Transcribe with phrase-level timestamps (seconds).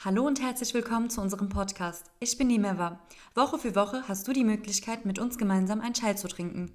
[0.00, 2.10] Hallo und herzlich willkommen zu unserem Podcast.
[2.20, 3.00] Ich bin Nimeva.
[3.34, 6.72] Woche für Woche hast du die Möglichkeit, mit uns gemeinsam ein Chai zu trinken.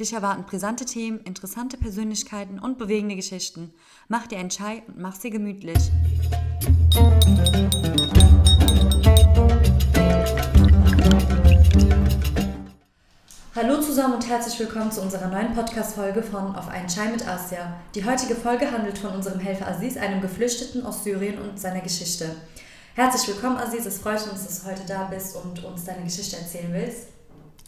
[0.00, 3.72] Dich erwarten brisante Themen, interessante Persönlichkeiten und bewegende Geschichten.
[4.08, 5.78] Mach dir ein Chai und mach sie gemütlich.
[13.54, 17.74] Hallo zusammen und herzlich willkommen zu unserer neuen Podcast-Folge von Auf einen Chai mit Asia.
[17.94, 22.34] Die heutige Folge handelt von unserem Helfer Aziz, einem Geflüchteten aus Syrien und seiner Geschichte.
[22.94, 23.84] Herzlich willkommen, Aziz.
[23.84, 27.08] Es freut uns, dass du heute da bist und uns deine Geschichte erzählen willst.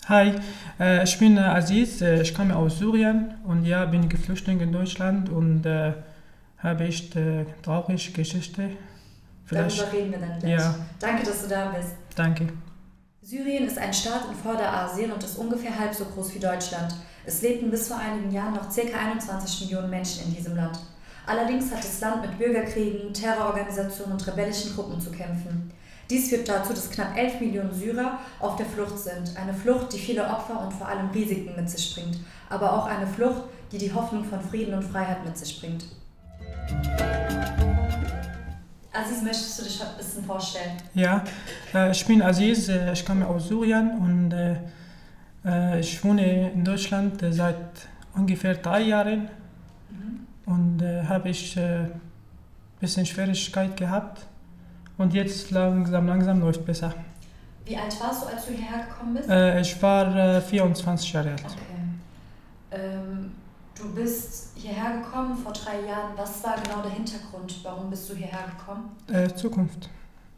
[0.08, 0.32] Hi,
[0.80, 4.72] äh, ich bin äh, Aziz, äh, ich komme aus Syrien und ja, bin geflüchtet in
[4.72, 5.92] Deutschland und äh,
[6.56, 8.70] habe echt äh, traurige Geschichte.
[9.44, 10.50] Vielleicht, Darüber reden wir dann gleich.
[10.50, 10.74] Ja.
[10.98, 11.90] Danke, dass du da bist.
[12.16, 12.48] Danke.
[13.24, 16.94] Syrien ist ein Staat in Vorderasien und ist ungefähr halb so groß wie Deutschland.
[17.24, 18.82] Es lebten bis vor einigen Jahren noch ca.
[18.82, 20.78] 21 Millionen Menschen in diesem Land.
[21.26, 25.72] Allerdings hat das Land mit Bürgerkriegen, Terrororganisationen und rebellischen Gruppen zu kämpfen.
[26.10, 29.34] Dies führt dazu, dass knapp 11 Millionen Syrer auf der Flucht sind.
[29.38, 32.18] Eine Flucht, die viele Opfer und vor allem Risiken mit sich bringt.
[32.50, 35.86] Aber auch eine Flucht, die die Hoffnung von Frieden und Freiheit mit sich bringt.
[38.94, 40.76] Aziz, möchtest du dich ein bisschen vorstellen?
[40.94, 41.24] Ja,
[41.74, 47.22] äh, ich bin Aziz, äh, ich komme aus Syrien und äh, ich wohne in Deutschland
[47.30, 47.56] seit
[48.14, 49.28] ungefähr drei Jahren
[49.90, 50.26] mhm.
[50.46, 52.00] und habe ich ein
[52.80, 54.24] bisschen Schwierigkeit gehabt
[54.96, 56.94] und jetzt langsam, langsam läuft es besser.
[57.66, 59.28] Wie alt warst du, als du hierher gekommen bist?
[59.28, 61.44] ich war 24 Jahre alt.
[61.44, 61.74] Okay.
[62.70, 63.32] Ähm,
[63.84, 66.16] Du bist hierher gekommen vor drei Jahren.
[66.16, 67.54] Was war genau der Hintergrund?
[67.62, 68.88] Warum bist du hierher gekommen?
[69.12, 69.90] Äh, Zukunft.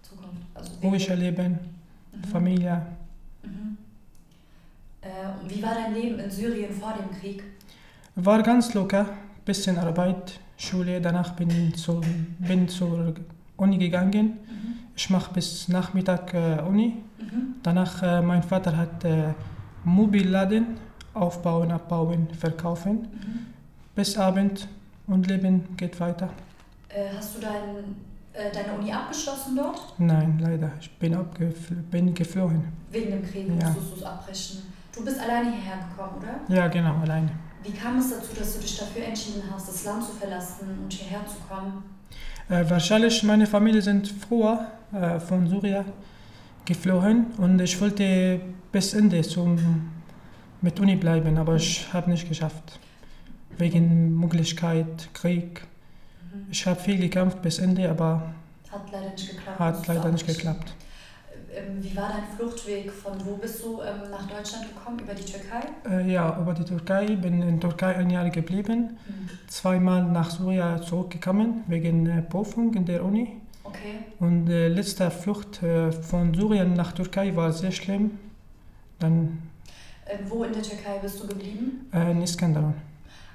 [0.02, 0.42] Zukunft.
[0.52, 1.56] Also Ruhig erleben,
[2.12, 2.24] mhm.
[2.24, 2.82] Familie.
[3.44, 3.76] Mhm.
[5.00, 5.08] Äh,
[5.48, 7.44] wie war dein Leben in Syrien vor dem Krieg?
[8.16, 9.10] War ganz locker.
[9.44, 11.00] Bisschen Arbeit, Schule.
[11.00, 12.00] Danach bin ich zu,
[12.40, 13.14] bin zur
[13.56, 14.26] Uni gegangen.
[14.26, 14.74] Mhm.
[14.96, 16.96] Ich mache bis Nachmittag äh, Uni.
[17.20, 17.54] Mhm.
[17.62, 19.34] Danach, äh, mein Vater hat äh,
[19.84, 20.78] Mobilladen
[21.16, 22.92] aufbauen, abbauen, verkaufen.
[22.92, 23.46] Mhm.
[23.94, 24.68] Bis Abend
[25.06, 26.28] und Leben geht weiter.
[26.88, 27.96] Äh, hast du dein,
[28.32, 29.94] äh, deine Uni abgeschlossen dort?
[29.98, 30.72] Nein, leider.
[30.80, 31.16] Ich bin,
[31.90, 32.64] bin geflohen.
[32.90, 33.54] Wegen dem Krieg ja.
[33.54, 34.62] musstest du es abbrechen.
[34.94, 36.54] Du bist alleine hierher gekommen, oder?
[36.54, 37.30] Ja, genau, alleine.
[37.62, 40.92] Wie kam es dazu, dass du dich dafür entschieden hast, das Land zu verlassen und
[40.92, 41.82] hierher zu kommen?
[42.48, 45.84] Äh, wahrscheinlich meine Familie sind früher äh, von Syrien
[46.64, 48.40] geflohen und ich wollte
[48.72, 49.58] bis Ende zum
[50.62, 52.78] mit Uni bleiben, aber ich habe nicht geschafft.
[53.58, 55.62] Wegen Möglichkeit, Krieg.
[56.32, 56.46] Mhm.
[56.50, 58.34] Ich habe viel gekämpft bis Ende, aber
[58.70, 59.58] hat leider nicht geklappt.
[59.58, 60.74] Hat leider nicht geklappt.
[61.54, 62.92] Ähm, wie war dein Fluchtweg?
[62.92, 64.98] Von wo bist du ähm, nach Deutschland gekommen?
[64.98, 65.62] Über die Türkei?
[65.88, 67.16] Äh, ja, über die Türkei.
[67.16, 68.98] Bin in Türkei ein Jahr geblieben.
[69.08, 69.30] Mhm.
[69.48, 73.40] Zweimal nach Syrien zurückgekommen wegen äh, Prüfung in der Uni.
[73.64, 73.98] Okay.
[74.18, 78.18] Und äh, letzte Flucht äh, von Syrien nach Türkei war sehr schlimm.
[78.98, 79.38] Dann
[80.06, 81.88] äh, wo in der Türkei bist du geblieben?
[81.92, 82.74] Äh, in Iskenderun.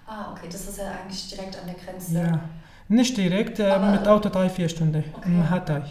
[0.07, 2.13] Ah, okay, das ist ja eigentlich direkt an der Grenze.
[2.13, 2.39] Ja,
[2.87, 5.29] nicht direkt, äh, mit Auto drei, vier Stunden okay.
[5.29, 5.83] im Hatay.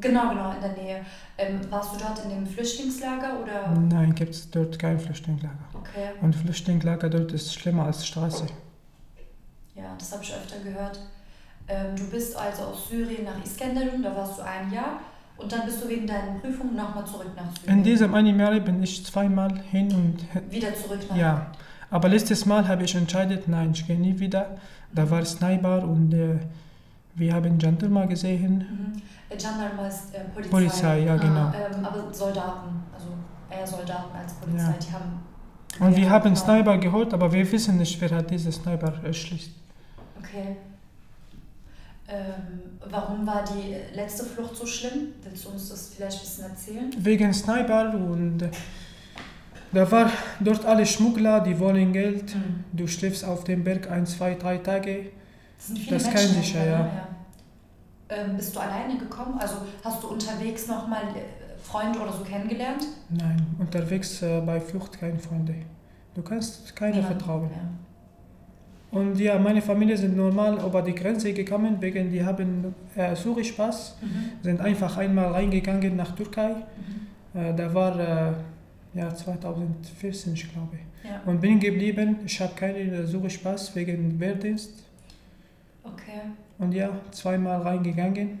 [0.00, 1.06] Genau, genau, in der Nähe.
[1.38, 3.70] Ähm, warst du dort in dem Flüchtlingslager oder?
[3.78, 5.58] Nein, gibt es dort kein Flüchtlingslager.
[5.74, 6.10] Okay.
[6.20, 8.46] Und Flüchtlingslager dort ist schlimmer als Straße.
[9.74, 11.00] Ja, das habe ich öfter gehört.
[11.68, 15.00] Ähm, du bist also aus Syrien nach Iskenderun, da warst du ein Jahr.
[15.38, 17.78] Und dann bist du wegen deinen Prüfungen nochmal zurück nach Syrien?
[17.78, 20.52] In diesem einen Jahr bin ich zweimal hin und...
[20.52, 21.46] Wieder zurück nach Ja,
[21.90, 24.56] aber letztes Mal habe ich entschieden, nein, ich gehe nie wieder.
[24.92, 26.38] Da war Sniper und äh,
[27.14, 28.58] wir haben Gendarme gesehen.
[28.58, 29.02] Mhm.
[29.28, 30.50] Äh, Gendarme ist äh, Polizei.
[30.50, 31.40] Polizei, ja genau.
[31.40, 33.08] Ah, ähm, aber Soldaten, also
[33.50, 34.74] eher Soldaten als Polizei, ja.
[34.82, 35.20] die haben...
[35.78, 39.50] Und wir haben Sniper geholt, aber wir wissen nicht, wer hat diese Sniper erschließt.
[40.18, 40.56] Okay.
[42.08, 45.14] Ähm, warum war die letzte Flucht so schlimm?
[45.22, 46.90] Willst du uns das vielleicht ein bisschen erzählen?
[46.98, 48.50] Wegen Sniper und äh,
[49.72, 52.34] da war dort alle Schmuggler, die wollen Geld.
[52.34, 52.64] Mhm.
[52.72, 55.10] Du schläfst auf dem Berg ein, zwei, drei Tage.
[55.56, 56.60] Das sind viele das Menschen.
[56.60, 56.64] Ja.
[56.64, 57.08] ja.
[58.08, 59.38] Ähm, bist du alleine gekommen?
[59.38, 62.84] Also hast du unterwegs nochmal äh, Freunde oder so kennengelernt?
[63.10, 65.56] Nein, unterwegs äh, bei Flucht keine Freunde.
[66.14, 67.02] Du kannst keine ja.
[67.02, 67.50] vertrauen.
[67.50, 67.85] Ja.
[68.90, 73.96] Und ja, meine Familie sind normal über die Grenze gekommen, wegen die haben äh, Syrisch-Pass,
[74.00, 74.42] mhm.
[74.42, 76.54] sind einfach einmal reingegangen nach Türkei.
[76.54, 77.40] Mhm.
[77.40, 78.32] Äh, da war äh,
[78.94, 80.78] ja 2014, ich glaube.
[81.04, 81.20] Ja.
[81.26, 82.18] Und bin geblieben.
[82.24, 84.84] Ich habe keinen Syrisch-Pass wegen Wehrdienst.
[85.82, 86.22] Okay.
[86.58, 88.38] Und ja, zweimal reingegangen.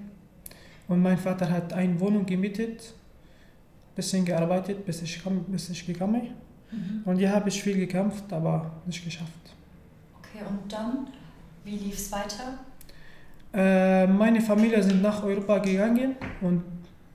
[0.88, 2.94] Und mein Vater hat eine Wohnung gemietet,
[3.94, 6.22] bisschen gearbeitet, bis ich, bis ich gekommen.
[6.70, 7.02] Mhm.
[7.04, 9.32] Und ja, habe ich viel gekämpft, aber nicht geschafft.
[10.36, 11.06] Okay, und dann,
[11.64, 12.58] wie lief es weiter?
[13.52, 16.62] Äh, meine Familie sind nach Europa gegangen und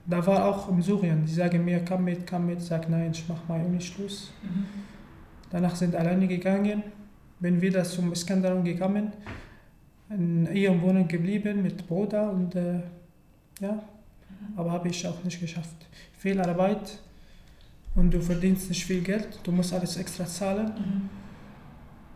[0.06, 1.24] da war auch in Syrien.
[1.24, 2.58] Die sagen mir, komm mit, komm mit.
[2.58, 4.32] Ich sage, nein, ich mache mal Uni Schluss.
[4.42, 4.66] Mhm.
[5.50, 6.82] Danach sind alleine gegangen.
[7.38, 9.12] Bin wieder zum Iskandaron gekommen.
[10.10, 12.80] In ihrem Wohnung geblieben mit Bruder und äh,
[13.60, 14.58] ja, mhm.
[14.58, 15.86] aber habe ich auch nicht geschafft.
[16.18, 16.98] Viel Arbeit
[17.94, 19.38] und du verdienst nicht viel Geld.
[19.44, 20.66] Du musst alles extra zahlen.
[20.66, 21.21] Mhm.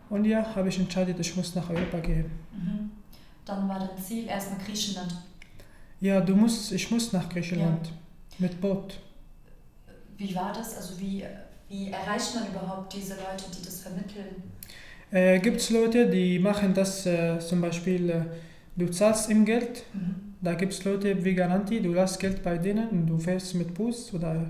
[0.09, 2.31] Und ja, habe ich entschieden, ich muss nach Europa gehen.
[2.53, 2.91] Mhm.
[3.45, 5.13] Dann war dein Ziel erstmal Griechenland.
[5.99, 7.93] Ja, du musst, ich muss nach Griechenland ja.
[8.39, 8.99] mit Boot.
[10.17, 10.77] Wie war das?
[10.77, 11.23] Also wie,
[11.69, 14.43] wie erreicht man überhaupt diese Leute, die das vermitteln?
[15.11, 18.21] Äh, Gibt es Leute, die machen das äh, zum Beispiel, äh,
[18.75, 20.35] du zahlst im Geld, mhm.
[20.41, 23.73] da gibt es Leute wie Garantie, du lässt Geld bei denen und du fährst mit
[23.73, 24.45] Bus oder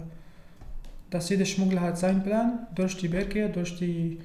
[1.09, 4.19] dass jeder Schmuggler hat seinen Plan durch die Berge, durch die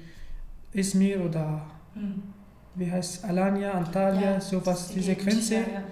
[0.73, 1.61] Izmir oder
[1.95, 2.23] mhm.
[2.75, 5.55] wie heißt Alanya, Antalya, ja, sowas, die diese Grenze.
[5.55, 5.83] Ja, ja.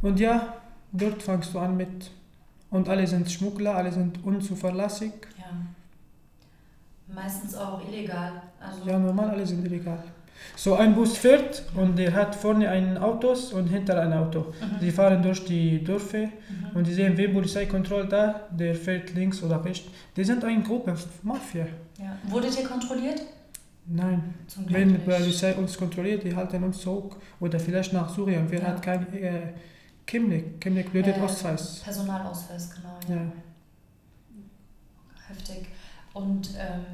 [0.00, 0.54] Und ja,
[0.92, 2.10] dort fangst du an mit.
[2.70, 5.12] Und alle sind Schmuggler, alle sind unzuverlässig.
[5.38, 5.52] Ja.
[7.14, 8.42] Meistens auch illegal.
[8.58, 10.02] Also ja, normal, alle sind illegal.
[10.56, 14.40] So ein Bus fährt und der hat vorne ein Auto und hinter ein Auto.
[14.40, 14.80] Mhm.
[14.80, 16.30] Die fahren durch die Dörfer mhm.
[16.74, 19.88] und die sehen, wen Polizeikontrolle da, der fährt links oder rechts.
[20.16, 21.66] Die sind eine Gruppe, Mafia.
[21.98, 22.16] Ja.
[22.28, 23.22] Wurdet ihr kontrolliert?
[23.86, 24.34] Nein.
[24.68, 27.16] Wenn die Polizei uns kontrolliert, die halten uns zurück.
[27.40, 28.46] Oder vielleicht nach Syrien.
[28.48, 28.66] Wer ja.
[28.68, 29.52] hat kein äh,
[30.06, 30.60] Kimlik?
[30.60, 31.80] Kimlik bedeutet äh, Ausweis.
[31.80, 32.98] Personalausweis, genau.
[33.08, 33.24] Ja.
[33.24, 33.32] ja.
[35.28, 35.66] Heftig.
[36.14, 36.84] Und ähm,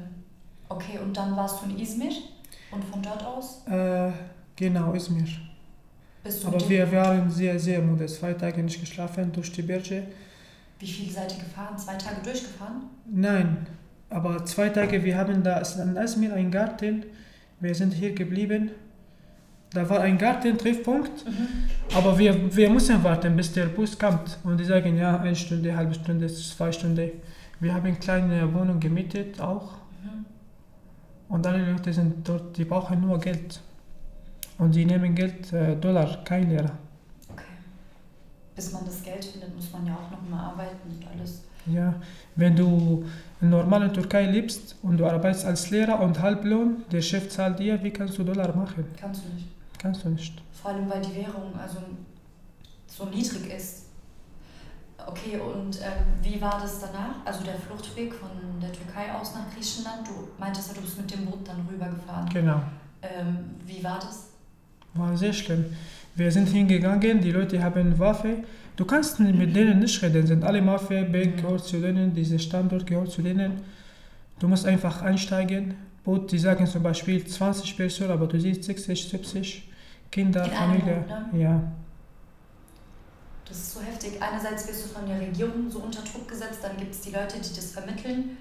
[0.69, 2.11] okay, und dann warst du in Izmir
[2.71, 3.65] und von dort aus?
[3.67, 4.11] Äh,
[4.55, 5.27] genau, Izmir.
[6.23, 8.05] Bist du Aber wir waren sehr, sehr müde.
[8.07, 10.07] Zwei Tage nicht geschlafen durch die Berge.
[10.79, 11.77] Wie viel seid ihr gefahren?
[11.77, 12.83] Zwei Tage durchgefahren?
[13.05, 13.67] Nein,
[14.09, 17.03] aber zwei Tage, wir haben da in Izmir einen Garten.
[17.59, 18.71] Wir sind hier geblieben.
[19.71, 21.47] Da war ein Gartentreffpunkt, mhm.
[21.93, 24.39] aber wir, wir müssen warten, bis der Bus kommt.
[24.43, 27.11] Und die sagen, ja, eine Stunde, eine halbe Stunde, zwei Stunden.
[27.59, 29.73] Wir haben eine kleine Wohnung gemietet auch.
[30.03, 30.25] Mhm.
[31.27, 33.61] Und alle Leute sind dort, die brauchen nur Geld.
[34.57, 36.71] Und die nehmen Geld, äh, Dollar, kein Lehrer.
[37.31, 37.43] Okay.
[38.55, 41.43] Bis man das Geld findet, muss man ja auch noch mal arbeiten und alles.
[41.67, 41.93] Ja,
[42.35, 43.05] wenn du
[43.41, 47.81] in normalen Türkei lebst und du arbeitest als Lehrer und Halblohn, der Chef zahlt dir,
[47.83, 48.85] wie kannst du Dollar machen?
[48.99, 49.47] Kannst du nicht.
[49.77, 50.41] Kannst du nicht.
[50.51, 51.77] Vor allem, weil die Währung also
[52.87, 53.85] so niedrig ist.
[55.07, 57.25] Okay, und ähm, wie war das danach?
[57.25, 58.29] Also der Fluchtweg von
[58.61, 60.05] der Türkei aus nach Griechenland?
[60.05, 62.29] Du meintest ja, du bist mit dem Boot dann rübergefahren.
[62.29, 62.61] Genau.
[63.01, 64.31] Ähm, wie war das?
[64.93, 65.65] War sehr schlimm.
[66.15, 68.43] Wir sind hingegangen, die Leute haben Waffe.
[68.79, 72.87] Du kannst mit denen nicht reden, sind alle Mafia, Bank gehört zu denen, dieser Standort
[72.87, 73.61] gehört zu denen.
[74.39, 75.75] Du musst einfach einsteigen.
[76.05, 79.69] Boot, die sagen zum Beispiel 20 Personen, aber du siehst 60, 70
[80.09, 81.05] Kinder, In Familie.
[81.05, 81.41] Boot, ne?
[81.41, 81.71] Ja.
[83.43, 84.13] Das ist so heftig.
[84.21, 87.35] Einerseits wirst du von der Regierung so unter Druck gesetzt, dann gibt es die Leute,
[87.37, 88.37] die das vermitteln.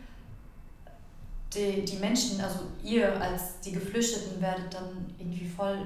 [1.53, 5.79] Die, die Menschen, also ihr als die Geflüchteten, werdet dann irgendwie voll,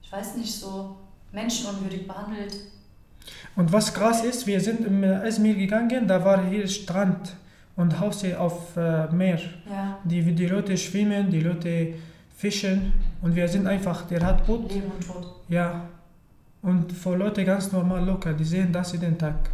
[0.00, 0.96] ich weiß nicht, so
[1.30, 2.56] menschenunwürdig behandelt.
[3.56, 7.34] Und was krass ist, wir sind im Esmir gegangen, da war hier Strand
[7.74, 9.40] und Hause auf äh, Meer.
[9.68, 9.98] Ja.
[10.04, 11.94] Die, die Leute schwimmen, die Leute
[12.36, 12.92] fischen
[13.22, 14.72] und wir sind einfach, der hat Boot.
[14.72, 15.34] Leben und Tod.
[15.48, 15.88] Ja.
[16.60, 19.50] Und für Leute ganz normal locker, die sehen das jeden Tag.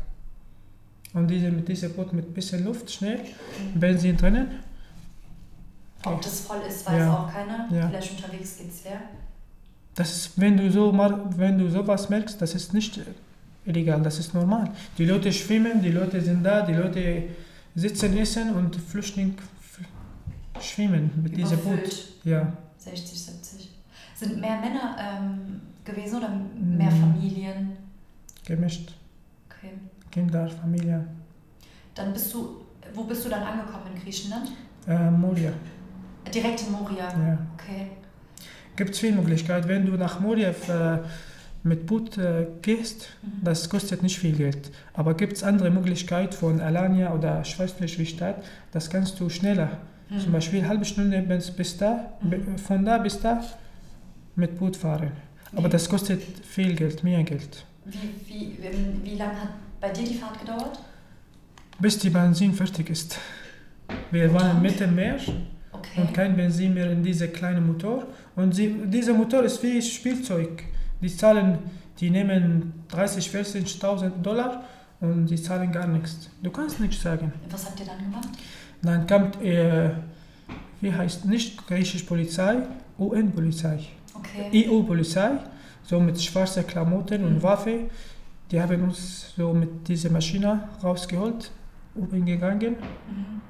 [1.14, 3.78] Und diese, mit diesem Boot mit bisschen Luft, schnell, mhm.
[3.78, 4.48] Benzin drinnen.
[6.04, 7.14] Ob das voll ist, weiß ja.
[7.14, 7.68] auch keiner.
[7.70, 7.88] Ja.
[7.88, 9.00] Vielleicht unterwegs geht's leer.
[9.94, 12.98] Das ist, wenn du so mal, wenn du sowas merkst, das ist nicht
[13.64, 14.70] illegal, das ist normal.
[14.98, 17.24] Die Leute schwimmen, die Leute sind da, die Leute
[17.74, 19.34] sitzen, essen und Flüchtlinge
[20.60, 22.08] schwimmen mit diesem Boot.
[22.24, 22.52] Ja.
[22.78, 23.70] 60, 70.
[24.14, 27.00] Sind mehr Männer ähm, gewesen oder mehr mm.
[27.00, 27.76] Familien?
[28.44, 28.94] Gemischt.
[29.48, 29.72] Okay.
[30.10, 31.06] Kinder, Familie.
[31.94, 32.64] Dann bist du,
[32.94, 34.50] wo bist du dann angekommen in Griechenland?
[34.86, 35.52] Äh, Moria.
[36.32, 37.08] Direkt in Moria?
[37.08, 37.38] Ja.
[37.54, 37.88] Okay.
[38.76, 39.68] Gibt es viele Möglichkeiten.
[39.68, 40.98] Wenn du nach Moria äh,
[41.64, 43.44] mit Boot äh, gehst, mhm.
[43.44, 44.70] das kostet nicht viel Geld.
[44.94, 48.42] Aber gibt es andere Möglichkeiten von Alanya oder ich weiß nicht wie Stadt,
[48.72, 49.78] das kannst du schneller.
[50.10, 50.20] Mhm.
[50.20, 52.58] Zum Beispiel eine halbe Stunde bis, bis da, mhm.
[52.58, 53.42] von da bis da
[54.34, 55.12] mit Boot fahren.
[55.54, 57.64] Aber das kostet viel Geld, mehr Geld.
[57.84, 58.58] Wie, wie,
[59.04, 59.50] wie lange hat
[59.80, 60.78] bei dir die Fahrt gedauert?
[61.78, 63.18] Bis die Benzin fertig ist.
[64.10, 65.18] Wir waren mitten im Meer
[65.72, 66.00] okay.
[66.00, 68.06] und kein Benzin mehr in diesem kleinen Motor.
[68.36, 70.64] Und sie, dieser Motor ist wie Spielzeug.
[71.02, 71.58] Die zahlen,
[71.98, 74.64] die nehmen 30, 40.000 Dollar
[75.00, 76.30] und die zahlen gar nichts.
[76.42, 77.32] Du kannst nichts sagen.
[77.50, 78.28] Was habt ihr dann gemacht?
[78.82, 79.90] Dann kommt, äh,
[80.80, 82.58] wie heißt, nicht griechische Polizei,
[82.98, 83.80] UN-Polizei.
[84.14, 84.68] Okay.
[84.68, 85.32] EU-Polizei.
[85.82, 87.42] so mit schwarzen Klamotten und mhm.
[87.42, 87.90] Waffe.
[88.50, 91.50] Die haben uns so mit dieser Maschine rausgeholt,
[91.94, 92.76] oben gegangen.
[92.76, 93.40] Mhm.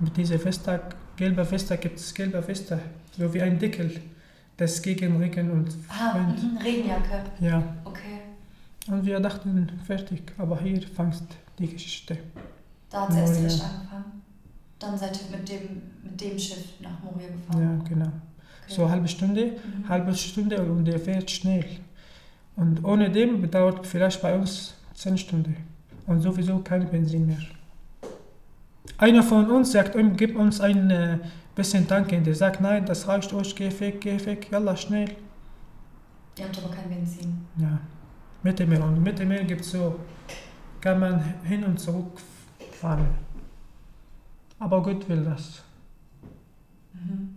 [0.00, 0.80] Mit dieser Festa,
[1.16, 2.78] gelber Vesta gibt es gelber Vesta,
[3.16, 4.00] so wie ein Deckel,
[4.58, 6.62] das gegen Regen und ah, Wind.
[6.62, 7.22] Regenjacke.
[7.40, 7.62] Ja.
[7.84, 8.20] Okay.
[8.88, 11.22] Und wir dachten, fertig, aber hier fängt
[11.58, 12.18] die Geschichte.
[12.90, 14.22] Da hat es erst recht angefangen.
[14.78, 17.80] Dann seid ihr mit dem, mit dem Schiff nach Moria gefahren.
[17.80, 18.06] Ja, genau.
[18.06, 18.74] Okay.
[18.74, 19.88] So eine halbe Stunde, mhm.
[19.88, 21.64] halbe Stunde und der fährt schnell.
[22.56, 25.56] Und ohne dem dauert vielleicht bei uns zehn Stunden.
[26.06, 27.38] Und sowieso kein Benzin mehr.
[28.96, 31.18] Einer von uns sagt, gib uns ein äh,
[31.58, 32.22] bisschen tanken.
[32.22, 35.10] Der sagt, nein, das reicht euch, geh weg, geh weg, yalla, schnell.
[36.38, 37.46] Ihr habt aber kein Benzin.
[37.56, 37.78] Ja,
[38.44, 38.84] Mittelmeer.
[38.84, 39.98] Und Mittelmeer gibt es so,
[40.80, 42.20] kann man hin und zurück
[42.80, 43.08] fahren.
[44.60, 45.62] Aber gut will das.
[46.94, 47.36] Mhm.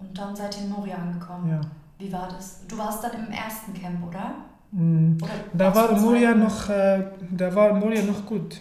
[0.00, 1.48] Und dann seid ihr in Moria angekommen.
[1.48, 1.60] Ja.
[1.98, 2.66] Wie war das?
[2.66, 4.34] Du warst dann im ersten Camp, oder?
[4.72, 5.18] Mhm.
[5.22, 8.60] oder da war Moria noch, äh, da war Moria noch gut.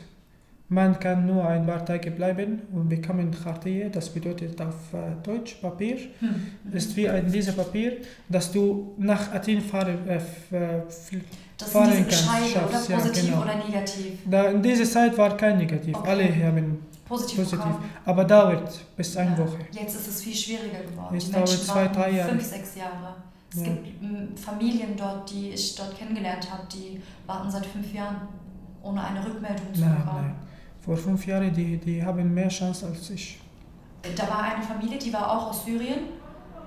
[0.71, 5.55] Man kann nur ein paar Tage bleiben und bekommen Chartier, das bedeutet auf äh, Deutsch
[5.55, 6.51] Papier, hm.
[6.71, 7.93] ist wie ein dieses Papier,
[8.29, 10.17] dass du nach Athen fahren, äh,
[10.55, 10.81] äh
[11.57, 12.23] das fahren sind kannst.
[12.23, 13.41] Scheide, oder positiv ja, genau.
[13.41, 14.19] oder negativ?
[14.29, 16.07] Da, in dieser Zeit war kein Negativ, okay.
[16.07, 17.75] alle haben positiv, positiv.
[18.05, 19.37] aber dauert bis eine ja.
[19.39, 19.57] Woche.
[19.71, 21.15] Jetzt ist es viel schwieriger geworden.
[21.15, 22.29] Jetzt dauert zwei, drei Jahre.
[22.29, 23.15] Fünf, sechs Jahre.
[23.51, 23.63] Es ja.
[23.63, 28.17] gibt Familien dort, die ich dort kennengelernt habe, die warten seit fünf Jahren,
[28.83, 30.05] ohne eine Rückmeldung zu bekommen.
[30.05, 30.48] Nein
[30.89, 33.39] vor fünf Jahren, die, die haben mehr Chance als ich.
[34.15, 36.05] Da war eine Familie, die war auch aus Syrien.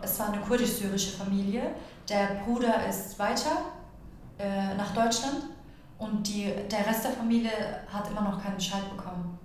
[0.01, 1.75] Es war eine kurdisch-syrische Familie.
[2.09, 3.73] Der Bruder ist weiter
[4.39, 5.39] äh, nach Deutschland
[5.99, 7.51] und die, der Rest der Familie
[7.93, 9.37] hat immer noch keinen Bescheid bekommen.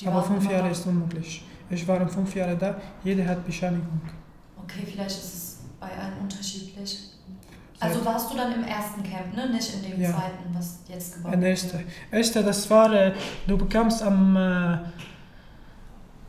[0.00, 1.44] Die Aber fünf Jahre ist unmöglich.
[1.70, 4.00] Ich war fünf Jahre da, jeder hat Bescheinigung.
[4.64, 7.10] Okay, vielleicht ist es bei allen unterschiedlich.
[7.80, 9.50] Also warst du dann im ersten Camp, ne?
[9.50, 10.10] nicht in dem ja.
[10.10, 11.44] zweiten, was jetzt gebaut wird?
[11.44, 11.80] Erste.
[12.10, 13.12] erste, das war, äh,
[13.46, 14.78] du bekommst am äh,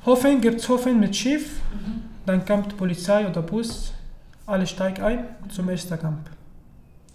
[0.05, 2.03] Hofen, gibt es Hofen mit Schiff, mhm.
[2.25, 3.93] dann kommt Polizei oder Bus,
[4.45, 6.29] alle steigen ein zum ersten Camp.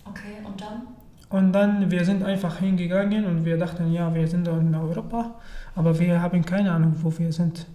[0.05, 0.83] Okay, und dann?
[1.31, 5.35] Und dann, wir sind einfach hingegangen und wir dachten, ja, wir sind in Europa,
[5.75, 7.67] aber wir haben keine Ahnung, wo wir sind.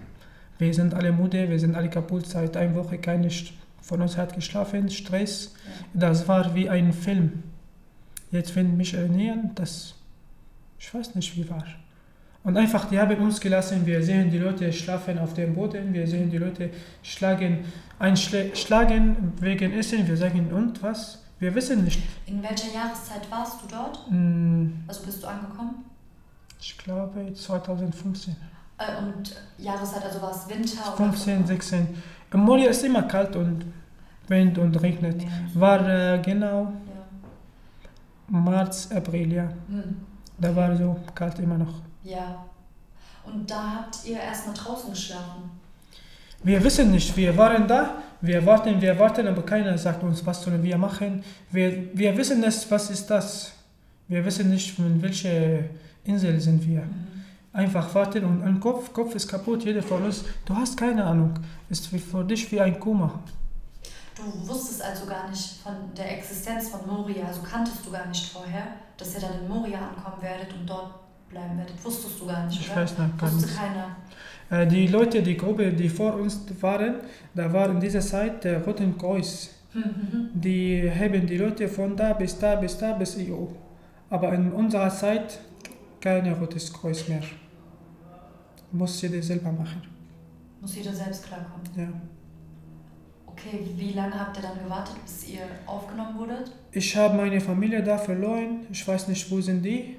[0.58, 3.30] Wir sind alle müde, wir sind alle kaputt, seit einer Woche keine
[3.90, 5.56] von uns hat geschlafen, Stress.
[5.96, 7.44] Das war wie ein Film.
[8.32, 9.96] Jetzt, wenn ich mich erinnern, das,
[10.78, 11.66] ich weiß nicht, wie war.
[12.44, 16.08] Und einfach, die haben uns gelassen, wir sehen die Leute schlafen auf dem Boden, wir
[16.08, 16.70] sehen die Leute
[17.02, 17.66] schlagen,
[17.98, 21.24] einschlagen wegen Essen, wir sagen, und was?
[21.40, 22.02] Wir wissen nicht.
[22.28, 24.12] In welcher Jahreszeit warst du dort?
[24.12, 24.84] Mm.
[24.88, 25.86] Also bist du angekommen?
[26.60, 28.36] Ich glaube 2015.
[28.78, 30.96] Äh, und Jahreszeit, also war es Winter?
[30.96, 31.88] 15, 16.
[32.32, 33.66] Im Moria ist immer kalt und
[34.30, 35.24] Wind und regnet.
[35.54, 36.72] War äh, genau
[38.30, 39.50] März, April, ja.
[39.68, 39.98] Hm.
[40.38, 41.82] Da war so kalt immer noch.
[42.04, 42.46] Ja.
[43.26, 45.52] Und da habt ihr erstmal draußen geschlafen?
[46.42, 50.42] Wir wissen nicht, wir waren da, wir warten, wir warten, aber keiner sagt uns, was
[50.42, 51.22] sollen wir machen.
[51.52, 53.52] Wir, wir wissen nicht, was ist das.
[54.08, 55.66] Wir wissen nicht, von welcher
[56.06, 56.82] Insel sind wir.
[56.82, 57.08] Mhm.
[57.52, 61.34] Einfach warten und ein Kopf, Kopf ist kaputt, jeder von uns, du hast keine Ahnung.
[61.70, 63.20] Ist für dich wie ein Koma.
[64.20, 68.32] Du wusstest also gar nicht von der Existenz von Moria, also kanntest du gar nicht
[68.32, 68.64] vorher,
[68.98, 70.94] dass ihr dann in Moria ankommen werdet und dort
[71.30, 71.84] bleiben werdet.
[71.84, 72.82] Wusstest du gar nicht, ich oder?
[72.82, 73.58] weiß nicht, Wusste nicht.
[73.58, 73.96] keiner.
[74.50, 76.96] Äh, die Leute, die Gruppe, die vor uns waren,
[77.34, 79.50] da war in dieser Zeit der Roten Kreuz.
[79.74, 80.32] Mhm.
[80.34, 83.46] Die haben die Leute von da bis da bis da bis EU.
[84.10, 85.40] Aber in unserer Zeit
[86.02, 87.22] kein Rotes Kreuz mehr.
[88.72, 89.82] Muss jeder selber machen.
[90.62, 91.62] Muss jeder selbst klarkommen.
[91.78, 91.88] Ja.
[93.40, 96.52] Okay, wie lange habt ihr dann gewartet, bis ihr aufgenommen wurdet?
[96.72, 98.66] Ich habe meine Familie da verloren.
[98.72, 99.96] Ich weiß nicht, wo sind die.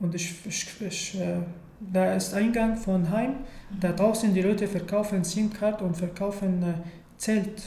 [0.00, 1.40] Und ich, ich, ich äh,
[1.80, 3.30] da ist Eingang von Heim.
[3.30, 3.80] Mhm.
[3.80, 6.74] Da draußen die Leute verkaufen SIM-Card und verkaufen äh,
[7.18, 7.62] Zelt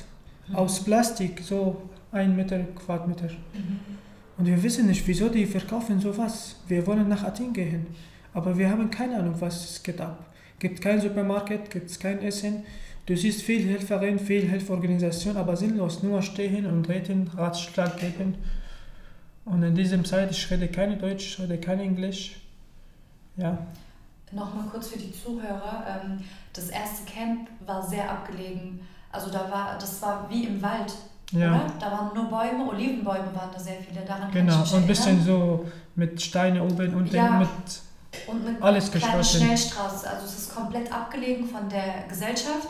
[0.48, 0.56] mhm.
[0.56, 3.28] aus Plastik, so ein Meter Quadratmeter.
[3.54, 3.80] Mhm.
[4.38, 6.58] Und wir wissen nicht, wieso die verkaufen sowas.
[6.68, 7.88] Wir wollen nach Athen gehen,
[8.34, 10.26] aber wir haben keine Ahnung, was es geht ab.
[10.60, 12.64] Gibt kein Supermarkt, gibt es kein Essen.
[13.08, 18.36] Du siehst viel Helferin, viel Hilforganisation, aber sinnlos, nur stehen und reden, Ratschlag geben.
[19.46, 22.42] Und in diesem Zeit, ich rede kein Deutsch, ich rede kein Englisch.
[23.38, 23.58] Ja.
[24.34, 26.04] Nochmal kurz für die Zuhörer.
[26.04, 26.20] Ähm,
[26.52, 28.82] das erste Camp war sehr abgelegen.
[29.10, 30.94] Also da war, das war wie im Wald.
[31.32, 31.56] Ja.
[31.56, 31.74] Oder?
[31.80, 34.06] Da waren nur Bäume, Olivenbäume waren da sehr viele.
[34.06, 37.40] Daran genau, und ein bisschen so mit Steine oben und ja.
[37.40, 37.48] mit
[38.28, 39.44] und mit alles geschlossen.
[39.44, 40.10] Schnellstraße.
[40.10, 42.68] Also es ist komplett abgelegen von der Gesellschaft.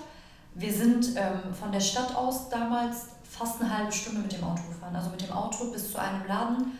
[0.58, 4.64] Wir sind ähm, von der Stadt aus damals fast eine halbe Stunde mit dem Auto
[4.68, 4.96] gefahren.
[4.96, 6.72] Also mit dem Auto bis zu einem Laden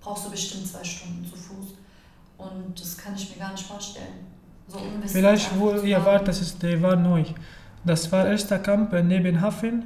[0.00, 1.74] brauchst du bestimmt zwei Stunden zu Fuß.
[2.36, 4.26] Und das kann ich mir gar nicht vorstellen.
[4.68, 7.24] So Vielleicht, wo ihr wart, das ist, der war neu.
[7.84, 9.84] Das war erster Camp neben Hafen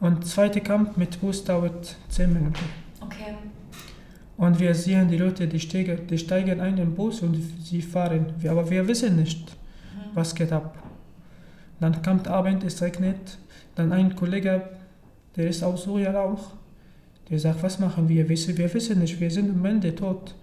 [0.00, 2.64] und zweiter Camp mit Bus dauert 10 Minuten.
[3.00, 3.34] Okay.
[4.36, 7.82] Und wir sehen die Leute, die steigen, die steigen ein in den Bus und sie
[7.82, 8.34] fahren.
[8.48, 10.10] Aber wir wissen nicht, mhm.
[10.14, 10.83] was geht ab.
[11.80, 13.38] Dann kommt Abend, es regnet.
[13.74, 14.62] Dann ein Kollege,
[15.36, 16.52] der ist aus Syrien auch,
[17.28, 18.28] der sagt, was machen wir?
[18.28, 20.34] Wir, wir wissen nicht, wir sind am Ende tot.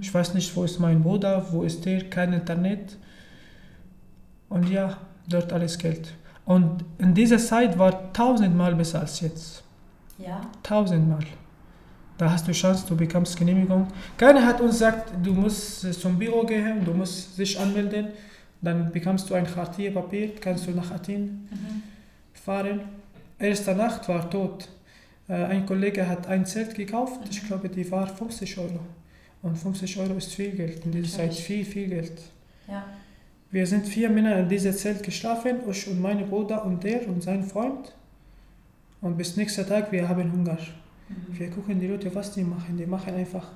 [0.00, 2.96] Ich weiß nicht, wo ist mein Bruder, wo ist der, kein Internet.
[4.48, 4.96] Und ja,
[5.28, 6.12] dort alles Geld.
[6.44, 9.62] Und in dieser Zeit war tausendmal besser als jetzt.
[10.18, 10.40] Ja.
[10.62, 11.24] Tausendmal.
[12.18, 13.88] Da hast du Chance, du bekommst Genehmigung.
[14.16, 18.08] Keiner hat uns gesagt, du musst zum Büro gehen, du musst dich anmelden,
[18.62, 21.82] dann bekommst du ein Papier, kannst du nach Athen mhm.
[22.32, 22.80] fahren.
[23.38, 24.68] Erste Nacht war tot.
[25.28, 27.26] Äh, ein Kollege hat ein Zelt gekauft, mhm.
[27.30, 28.80] ich glaube, die war 50 Euro.
[29.42, 32.22] Und 50 Euro ist viel Geld, in dieser Zeit viel, viel Geld.
[32.68, 32.84] Ja.
[33.50, 37.22] Wir sind vier Männer in diesem Zelt geschlafen, ich und mein Bruder und der und
[37.22, 37.92] sein Freund.
[39.00, 40.58] Und bis nächsten Tag, wir haben Hunger.
[41.08, 41.38] Mhm.
[41.38, 42.76] Wir gucken die Leute, was die machen.
[42.78, 43.48] Die machen einfach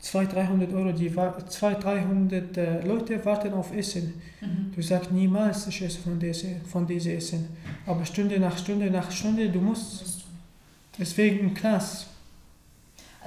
[0.00, 0.92] 200, 300 Euro.
[0.92, 4.14] Die 200, 300 äh, Leute warten auf Essen.
[4.40, 4.72] Mhm.
[4.74, 7.48] Du sagst niemals, ich esse von diesem von diese Essen.
[7.86, 10.24] Aber Stunde nach Stunde nach Stunde, du musst.
[10.98, 12.06] Deswegen im Knast.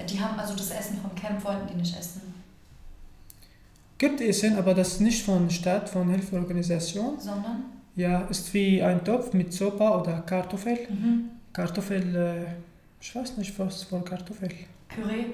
[0.09, 2.21] Die haben also das Essen vom Camp, wollten die nicht essen?
[3.97, 7.19] Gibt Essen, aber das ist nicht von Stadt, von Hilfeorganisation.
[7.19, 7.63] Sondern?
[7.95, 10.77] Ja, ist wie ein Topf mit Sopa oder Kartoffel.
[10.87, 11.29] Mhm.
[11.51, 12.45] Kartoffel, äh,
[13.01, 14.49] ich weiß nicht, was für Kartoffel.
[14.87, 15.25] Püree?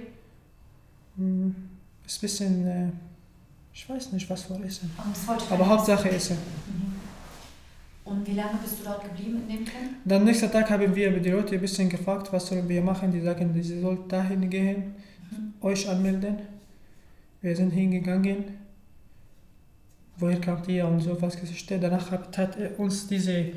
[1.18, 1.56] Hm,
[2.06, 2.90] ist ein bisschen, äh,
[3.74, 4.92] ich weiß nicht, was für Essen.
[4.98, 6.38] Aber, aber Hauptsache Essen.
[6.38, 6.94] Mhm.
[8.06, 9.92] Und wie lange bist du dort geblieben in dem Camp?
[10.04, 13.12] Dann nächsten Tag haben wir die Leute ein bisschen gefragt, was sollen wir machen.
[13.12, 14.96] Die sagen, sie sollen dahin gehen,
[15.32, 15.54] mhm.
[15.62, 16.38] euch anmelden.
[17.42, 18.44] Wir sind hingegangen.
[20.18, 21.80] Woher kommt ihr und so was Geschichte.
[21.80, 23.52] Danach hat, hat er uns diese,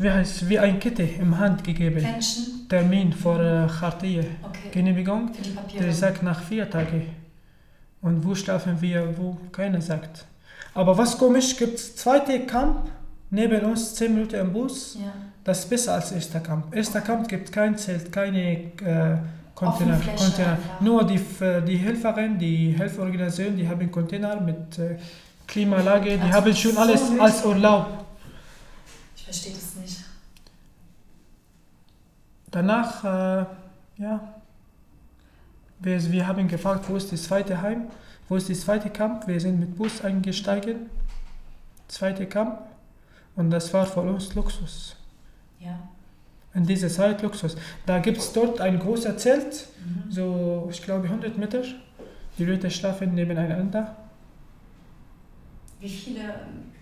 [0.00, 2.02] wie heißt wie eine Kette im Hand gegeben.
[2.02, 2.66] Menschen?
[2.68, 4.24] Termin für äh, Chartier.
[4.42, 4.70] Okay.
[4.72, 5.32] Genehmigung.
[5.34, 5.84] Für die Papiere.
[5.84, 7.02] Der sagt nach vier Tagen.
[8.00, 10.24] Und wo schlafen wir, wo keiner sagt.
[10.72, 12.88] Aber was komisch, gibt es zweite Camp
[13.30, 14.96] neben uns, 10 Minuten im Bus.
[14.98, 15.12] Ja.
[15.44, 16.74] Das ist besser als erster Camp.
[16.74, 19.18] Erster Camp gibt kein Zelt, keine äh,
[19.54, 19.98] Container.
[20.16, 20.58] Container.
[20.80, 21.20] Nur die,
[21.66, 24.96] die Helferin, die Helferorganisation, die haben Container mit äh,
[25.46, 28.06] Klimalage, die also haben schon so alles als Urlaub.
[29.30, 30.04] Verstehe das nicht.
[32.50, 33.46] Danach, äh,
[34.02, 34.34] ja,
[35.78, 37.88] wir, wir haben gefragt, wo ist das zweite Heim,
[38.28, 39.28] wo ist das zweite Camp.
[39.28, 40.90] Wir sind mit Bus eingestiegen,
[41.86, 42.58] zweite Camp,
[43.36, 44.96] und das war für uns Luxus.
[45.60, 45.78] Ja
[46.54, 47.56] in dieser Zeit Luxus.
[47.86, 50.10] Da gibt es dort ein großes Zelt, mhm.
[50.10, 51.62] so ich glaube 100 Meter.
[52.38, 53.96] Die Leute schlafen nebeneinander.
[55.78, 56.40] Wie viele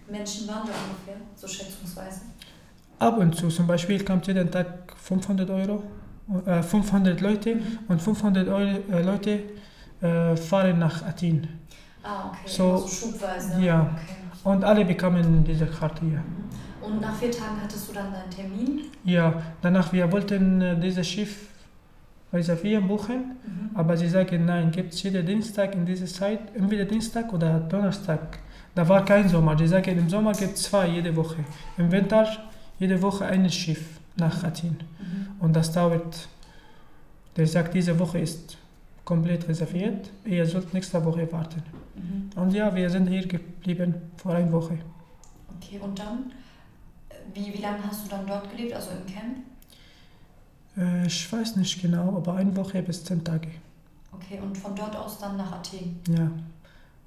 [0.08, 2.22] Menschen waren da ungefähr, so schätzungsweise?
[2.98, 5.84] Ab und zu, zum Beispiel kommt jeden Tag 500 Euro,
[6.46, 7.78] äh, 500 Leute mhm.
[7.88, 9.40] und 500 Euro, äh, Leute
[10.00, 11.48] äh, fahren nach Athen.
[12.02, 13.60] Ah, okay, so, also schubweise.
[13.60, 14.16] Ja, okay.
[14.44, 16.18] und alle bekommen diese Karte hier.
[16.18, 16.48] Mhm.
[16.80, 18.80] Und nach vier Tagen hattest du dann deinen Termin?
[19.04, 21.48] Ja, danach wir wollten äh, dieses Schiff
[22.32, 23.70] reservieren, buchen, mhm.
[23.74, 28.38] aber sie sagen, nein, gibt es jeden Dienstag in dieser Zeit, entweder Dienstag oder Donnerstag.
[28.74, 29.56] Da war kein Sommer.
[29.56, 31.44] Die sagen, im Sommer gibt es zwei jede Woche.
[31.76, 32.26] Im Winter
[32.78, 34.76] jede Woche ein Schiff nach Athen.
[34.98, 35.40] Mhm.
[35.40, 36.28] Und das dauert,
[37.36, 38.56] der sagt, diese Woche ist
[39.04, 40.10] komplett reserviert.
[40.24, 41.62] Ihr sollt nächste Woche warten.
[41.94, 42.30] Mhm.
[42.40, 44.78] Und ja, wir sind hier geblieben vor einer Woche.
[45.56, 46.32] Okay, und dann?
[47.34, 49.38] Wie, wie lange hast du dann dort gelebt, also im Camp?
[50.76, 53.48] Äh, ich weiß nicht genau, aber eine Woche bis zehn Tage.
[54.12, 56.00] Okay, und von dort aus dann nach Athen?
[56.08, 56.30] Ja,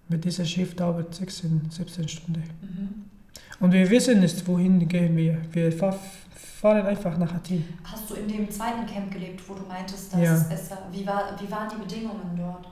[0.10, 2.44] mit diesem Schiff dauert 16, 17 Stunden.
[2.62, 3.11] Mhm.
[3.62, 5.38] Und wir wissen nicht, wohin gehen wir.
[5.52, 7.64] Wir fahren einfach nach Athen.
[7.84, 10.34] Hast du in dem zweiten Camp gelebt, wo du meintest, das ja.
[10.50, 10.80] besser?
[10.92, 12.68] Wie, war, wie waren die Bedingungen dort?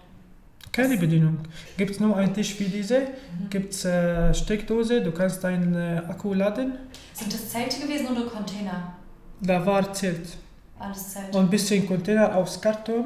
[0.72, 1.38] Keine Bedingung.
[1.78, 3.50] Gibt es nur einen Tisch wie diese, mhm.
[3.50, 6.74] gibt es äh, Steckdose, du kannst deinen äh, Akku laden.
[7.14, 8.94] Sind das Zelte gewesen oder Container?
[9.42, 10.38] Da war Zelt.
[10.78, 11.36] Alles Zelt.
[11.36, 13.06] Und ein bisschen Container aus Karton.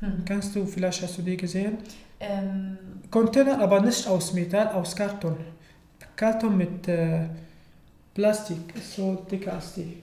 [0.00, 0.24] Hm.
[0.24, 1.78] Kannst du, vielleicht hast du die gesehen?
[2.18, 2.78] Ähm.
[3.10, 5.36] Container, aber nicht aus Metall, aus Karton.
[6.20, 7.20] Karton mit äh,
[8.12, 10.02] Plastik, so dick als die.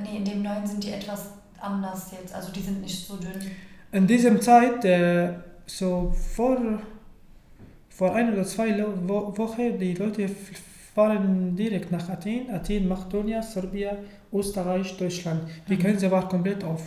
[0.00, 3.50] Nee, in dem neuen sind die etwas anders jetzt, also die sind nicht so dünn.
[3.90, 5.30] In diesem Zeit äh,
[5.66, 6.56] so vor,
[7.88, 10.28] vor ein oder zwei Wochen, die Leute
[10.94, 13.96] fahren direkt nach Athen, Athen, Makedonia, Serbien,
[14.32, 15.42] Österreich, Deutschland.
[15.68, 15.80] Die mhm.
[15.80, 16.84] Grenze war komplett auf.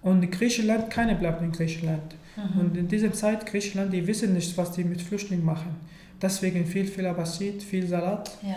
[0.00, 2.14] Und Griechenland, keine bleibt in Griechenland.
[2.36, 2.60] Mhm.
[2.60, 5.76] Und in dieser Zeit, Griechenland, die wissen nicht, was die mit Flüchtlingen machen.
[6.20, 8.30] Deswegen viel Fehler passiert, viel Salat.
[8.42, 8.56] Ja.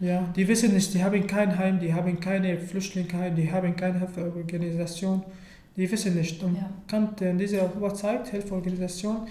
[0.00, 4.00] Ja, die wissen nicht, die haben kein Heim, die haben keine Flüchtlingsheim, die haben keine
[4.00, 5.22] Hilfeorganisation.
[5.76, 6.42] Die wissen nicht.
[6.42, 7.28] Und ja.
[7.28, 9.26] in dieser Zeit Hilfeorganisation,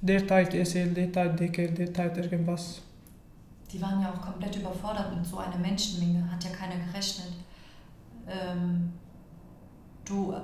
[0.00, 2.82] der teilt Essen, der teilt Deckel, der teilt irgendwas.
[3.72, 7.32] Die waren ja auch komplett überfordert mit so einer Menschenmenge, hat ja keiner gerechnet.
[8.28, 8.92] Ähm,
[10.04, 10.34] du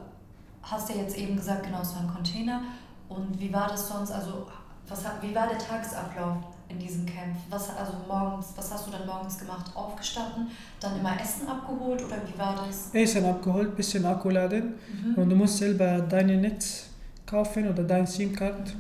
[0.62, 2.62] hast ja jetzt eben gesagt, genau, es war ein Container.
[3.08, 4.10] Und wie war das sonst?
[4.10, 4.46] Also,
[4.88, 7.36] was, wie war der Tagesablauf in diesem Camp?
[7.50, 9.70] Was, also morgens, was hast du dann morgens gemacht?
[9.74, 10.48] Aufgestanden,
[10.80, 12.90] dann immer Essen abgeholt oder wie war das?
[12.92, 15.14] Essen abgeholt, bisschen Akku laden mhm.
[15.14, 16.90] und du musst selber deine Netz
[17.24, 18.74] kaufen oder dein SIM-Card.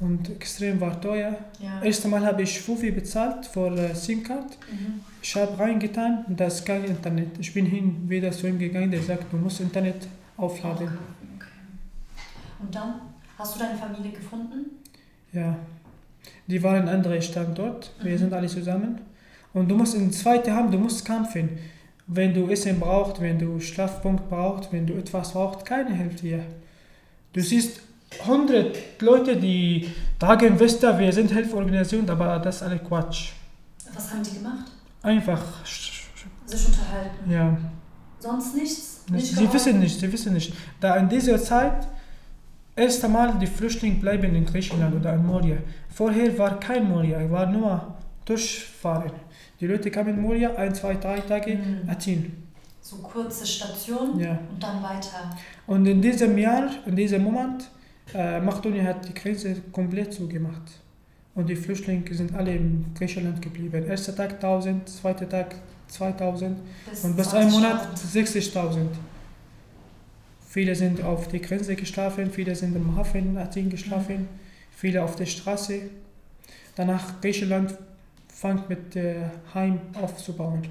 [0.00, 1.36] Und extrem war teuer.
[1.58, 1.82] Ja.
[1.82, 4.56] Erst einmal habe ich Fufi bezahlt für äh, SIM-Card.
[4.70, 5.00] Mhm.
[5.22, 7.38] Ich habe reingetan, das ist kein Internet.
[7.38, 10.86] Ich bin hin wieder zu ihm gegangen, der sagt, du musst Internet aufladen.
[10.86, 10.96] Okay.
[11.36, 11.46] okay.
[12.60, 12.94] Und dann
[13.36, 14.79] hast du deine Familie gefunden?
[15.32, 15.56] Ja.
[16.46, 17.92] Die waren in anderen Standort.
[18.02, 18.18] Wir mhm.
[18.18, 19.00] sind alle zusammen.
[19.52, 21.58] Und du musst in zweite Hand, du musst kämpfen.
[22.06, 26.44] Wenn du Essen brauchst, wenn du Schlafpunkt brauchst, wenn du etwas brauchst, keine hilft dir.
[27.32, 27.80] Du siehst
[28.22, 29.88] 100 Leute, die
[30.20, 33.32] sagen, wisst ihr, wir sind Hilfeorganisation, aber das ist alles Quatsch.
[33.94, 34.72] Was haben die gemacht?
[35.02, 35.64] Einfach.
[35.64, 37.30] Sich unterhalten?
[37.30, 37.56] Ja.
[38.18, 39.04] Sonst nichts?
[39.08, 40.52] Nicht sie wissen nicht, sie wissen nicht.
[40.80, 41.86] Da in dieser Zeit
[42.76, 45.56] erst einmal die Flüchtlinge bleiben in Griechenland oder in Moria.
[45.88, 49.12] Vorher war kein Moria, war nur durchfahren.
[49.60, 51.88] Die Leute kamen in Moria, ein, zwei, drei Tage, mhm.
[51.88, 52.48] Athen.
[52.80, 54.38] So kurze Station ja.
[54.50, 55.36] und dann weiter.
[55.66, 57.70] Und in diesem Jahr, in diesem Moment,
[58.14, 60.62] äh, Makedonien hat die Grenze komplett zugemacht.
[61.34, 63.84] Und die Flüchtlinge sind alle in Griechenland geblieben.
[63.86, 65.54] Erster Tag 1000, zweiter Tag
[65.88, 68.86] 2000 bis und bis ein Monat 60.000.
[70.50, 74.28] Viele sind auf der Grenze geschlafen, viele sind im Hafen in Athen geschlafen, mhm.
[74.72, 75.82] viele auf der Straße.
[76.74, 77.78] Danach Griechenland
[78.26, 80.66] fängt mit äh, Heim aufzubauen.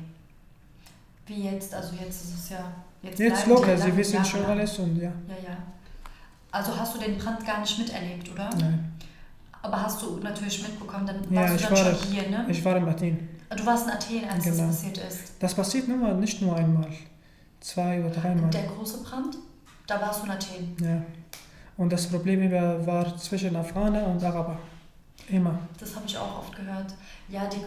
[1.27, 1.73] Wie jetzt?
[1.73, 2.73] Also jetzt ist es ja.
[3.01, 5.13] Jetzt, jetzt locker, sie wissen Jahre schon alles und ja.
[5.29, 5.57] Ja, ja.
[6.51, 8.49] Also hast du den Brand gar nicht miterlebt, oder?
[8.59, 8.91] Nein.
[9.61, 12.45] Aber hast du natürlich mitbekommen, dann warst ja, du dann war schon hier, ne?
[12.49, 13.29] Ich war in Athen.
[13.55, 14.57] Du warst in Athen, als genau.
[14.57, 15.33] das passiert ist.
[15.39, 16.89] Das passiert nur, nicht nur einmal.
[17.61, 18.49] Zwei oder dreimal.
[18.49, 19.37] Der große Brand?
[19.89, 20.77] Da warst du in Athen.
[20.81, 21.01] Ja.
[21.77, 22.51] Und das Problem
[22.85, 24.59] war zwischen Afghaner und Araber.
[25.29, 25.57] Immer.
[25.79, 26.93] Das habe ich auch oft gehört.
[27.27, 27.63] Ja, die,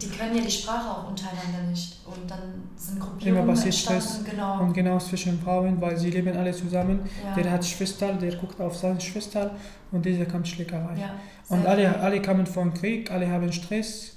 [0.00, 2.00] die können ja die Sprache auch untereinander nicht.
[2.06, 4.24] Und dann sind Gruppierungen Immer passiert Stress.
[4.24, 4.60] Genau.
[4.60, 7.08] Und genau zwischen Frauen, weil sie leben alle zusammen.
[7.24, 7.34] Ja.
[7.40, 9.52] Der hat Schwester, der guckt auf seine Schwester
[9.92, 10.98] und dieser kam Schlägerei.
[10.98, 11.14] Ja,
[11.48, 14.16] und alle, alle kamen vom Krieg, alle haben Stress.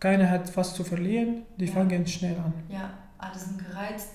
[0.00, 1.42] Keiner hat was zu verlieren.
[1.56, 1.72] Die ja.
[1.72, 2.52] fangen schnell an.
[2.68, 4.08] Ja, alle sind gereizt.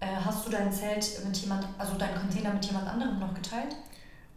[0.00, 3.76] Äh, hast du dein Zelt mit jemand, also deinen Container mit jemand anderem noch geteilt?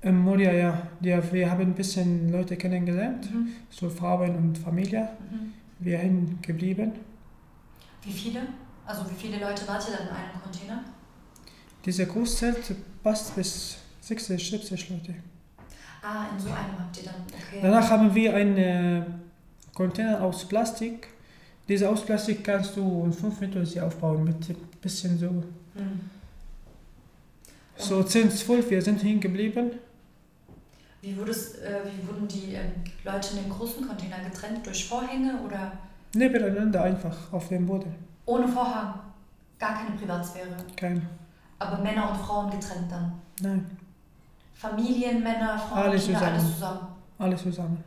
[0.02, 0.88] In Moria, ja.
[1.02, 1.32] ja.
[1.32, 3.50] Wir haben ein bisschen Leute kennengelernt, mhm.
[3.70, 5.10] so Frauen und Familie.
[5.30, 5.54] Mhm.
[5.80, 6.94] Wir sind geblieben.
[8.02, 8.42] Wie viele?
[8.86, 10.84] Also wie viele Leute wart ihr dann in einem Container?
[11.86, 15.16] Dieser Großzelt passt bis 60, 70 Leute.
[16.02, 17.60] Ah, in so einem habt ihr dann, okay.
[17.62, 19.04] Danach haben wir einen äh,
[19.74, 21.10] Container aus Plastik
[21.72, 24.46] diese aus Plastik kannst du in fünf Minuten aufbauen mit
[24.82, 25.30] bisschen so.
[25.30, 26.10] Mhm.
[27.78, 29.72] So 10, 12, wir sind hingeblieben.
[31.02, 32.62] Wie, wurdest, äh, wie wurden die äh,
[33.04, 34.66] Leute in den großen Container getrennt?
[34.66, 35.72] Durch Vorhänge oder?
[36.14, 37.96] Nebeneinander einfach auf dem Boden.
[38.26, 38.94] Ohne Vorhang?
[39.58, 40.56] Gar keine Privatsphäre?
[40.76, 41.02] Keine.
[41.58, 43.14] Aber Männer und Frauen getrennt dann?
[43.42, 43.78] Nein.
[44.54, 46.36] Familien, Männer, Frauen, alles Kinder, zusammen.
[46.38, 46.88] alles zusammen?
[47.18, 47.84] Alles zusammen.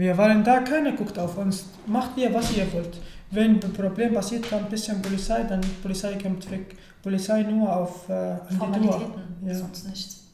[0.00, 1.66] Wir waren da, keiner guckt auf uns.
[1.84, 2.96] Macht ihr, was ihr wollt.
[3.30, 6.74] Wenn ein Problem passiert, kommt ein bisschen Polizei, dann Polizei kommt weg.
[7.02, 9.14] Polizei nur auf äh, die Tour.
[9.44, 9.54] Ja.
[9.54, 10.24] sonst nichts.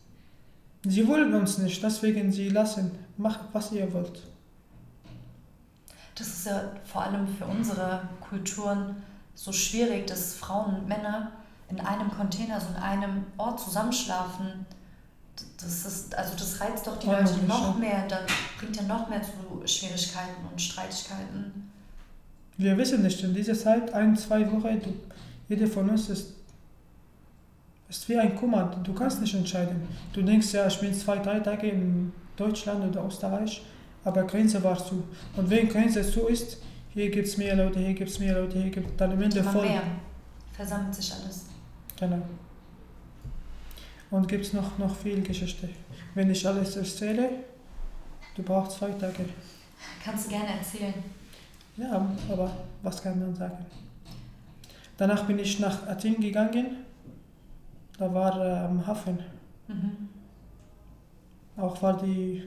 [0.85, 2.93] Sie wollen uns nicht, deswegen sie lassen.
[3.17, 4.23] Macht, was ihr wollt.
[6.15, 9.03] Das ist ja vor allem für unsere Kulturen
[9.35, 11.33] so schwierig, dass Frauen und Männer
[11.69, 14.65] in einem Container, so in einem Ort zusammenschlafen
[15.61, 18.25] das ist, also das reizt doch die ja, Leute noch mehr, dann
[18.59, 21.71] bringt ja noch mehr zu Schwierigkeiten und Streitigkeiten.
[22.57, 24.95] Wir wissen nicht, in dieser Zeit, ein, zwei Wochen, du,
[25.49, 26.33] jeder von uns ist,
[27.89, 29.87] ist wie ein Kummer, du kannst nicht entscheiden.
[30.13, 33.63] Du denkst, ja, ich bin zwei, drei Tage in Deutschland oder Österreich,
[34.05, 35.05] aber Grenze war zu.
[35.37, 36.59] Und wenn Grenze zu ist,
[36.93, 39.23] hier gibt es mehr Leute, hier gibt es mehr Leute, hier gibt es dann am
[39.23, 39.67] Ende voll.
[39.67, 39.83] Mehr.
[40.53, 41.47] Versammelt sich alles.
[41.99, 42.23] Genau.
[44.11, 45.69] Und gibt es noch, noch viel Geschichte.
[46.15, 47.31] Wenn ich alles erzähle,
[48.37, 49.25] Du brauchst zwei Tage.
[50.05, 50.93] Kannst du gerne erzählen.
[51.79, 52.51] Ja, aber
[52.83, 53.65] was kann man sagen?
[54.99, 56.85] Danach bin ich nach Athen gegangen.
[57.99, 59.19] Da war äh, am Hafen.
[59.69, 60.09] Mhm.
[61.57, 62.43] Auch war die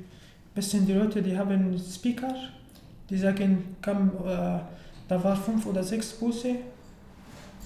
[0.54, 2.36] bisschen die Leute, die haben Speaker,
[3.10, 4.60] die sagen, komm, äh,
[5.08, 6.56] da war fünf oder sechs Busse,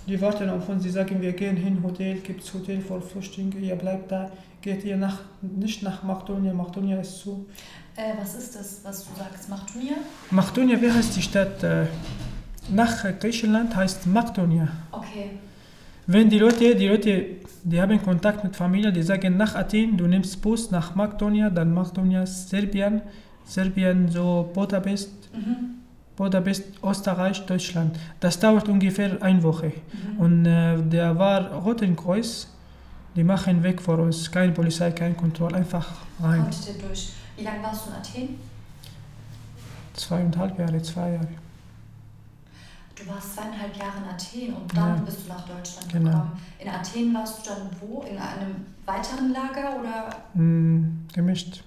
[0.07, 3.57] die warten auf uns, die sagen, wir gehen hin, Hotel, gibt es Hotel für Flüchtlinge,
[3.57, 7.45] ihr bleibt da, geht ihr nach, nicht nach Makedonia, Makedonia ist zu.
[7.95, 9.93] Äh, was ist das, was du sagst, Makedonia?
[10.31, 11.63] Makedonia, wie heißt die Stadt?
[11.63, 11.85] Äh,
[12.69, 14.67] nach Griechenland heißt Makedonia.
[14.91, 15.31] Okay.
[16.07, 17.25] Wenn die Leute, die Leute,
[17.63, 21.73] die haben Kontakt mit Familie, die sagen nach Athen, du nimmst Bus nach Makedonia, dann
[21.73, 23.01] Makedonia Serbien,
[23.45, 25.82] Serbien so Budapest, mhm.
[26.15, 27.97] Budapest, Österreich, Deutschland.
[28.19, 29.71] Das dauert ungefähr eine Woche.
[29.71, 30.19] Mhm.
[30.19, 32.47] Und äh, der war Roten Kreuz,
[33.15, 35.87] die machen weg vor uns, keine Polizei, keine Kontrolle, einfach
[36.21, 36.45] rein.
[36.67, 37.13] Ihr durch?
[37.35, 38.35] Wie lange warst du in Athen?
[39.93, 41.27] Zweieinhalb Jahre, zwei Jahre.
[42.95, 45.01] Du warst zweieinhalb Jahre in Athen und dann ja.
[45.03, 46.11] bist du nach Deutschland genau.
[46.11, 46.31] gekommen.
[46.59, 48.01] In Athen warst du dann wo?
[48.03, 50.41] In einem weiteren Lager oder?
[50.41, 51.63] Mm, gemischt.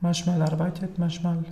[0.00, 1.44] Manchmal arbeitet, manchmal.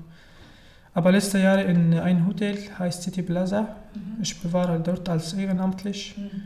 [0.95, 3.63] Aber letzte Jahre in einem Hotel, heißt City Plaza.
[3.95, 4.23] Mhm.
[4.23, 6.15] Ich war dort als ehrenamtlich.
[6.17, 6.43] Mhm.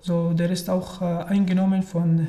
[0.00, 2.26] So, der ist auch äh, eingenommen von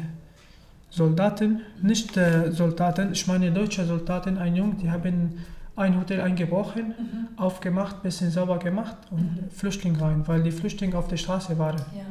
[0.89, 5.39] Soldaten, nicht äh, Soldaten, ich meine deutsche Soldaten, ein Junge, die haben
[5.77, 7.27] ein Hotel eingebrochen, mhm.
[7.37, 9.49] aufgemacht, bisschen sauber gemacht und mhm.
[9.51, 11.77] Flüchtling rein, weil die Flüchtlinge auf der Straße waren.
[11.77, 12.03] Ja.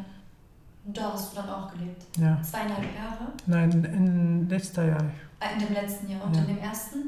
[0.87, 2.03] Und da hast du dann auch gelebt?
[2.19, 2.41] Ja.
[2.43, 3.33] Zweieinhalb Jahre?
[3.47, 5.05] Nein, in letzter Jahr.
[5.41, 6.25] Ah, in dem letzten Jahr.
[6.25, 6.41] Und ja.
[6.41, 6.99] in dem ersten?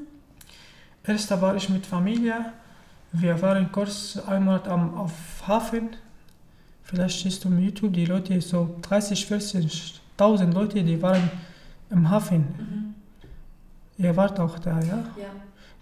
[1.07, 2.53] Erster war ich mit Familie.
[3.13, 5.13] Wir waren kurz einmal am, auf
[5.47, 5.91] Hafen.
[6.85, 11.31] Vielleicht siehst du auf YouTube die Leute, so 30, 40.000 Leute, die waren
[11.91, 12.39] im Hafen.
[12.39, 12.95] Mhm.
[13.99, 15.05] Ihr wart auch da, ja?
[15.17, 15.31] Ja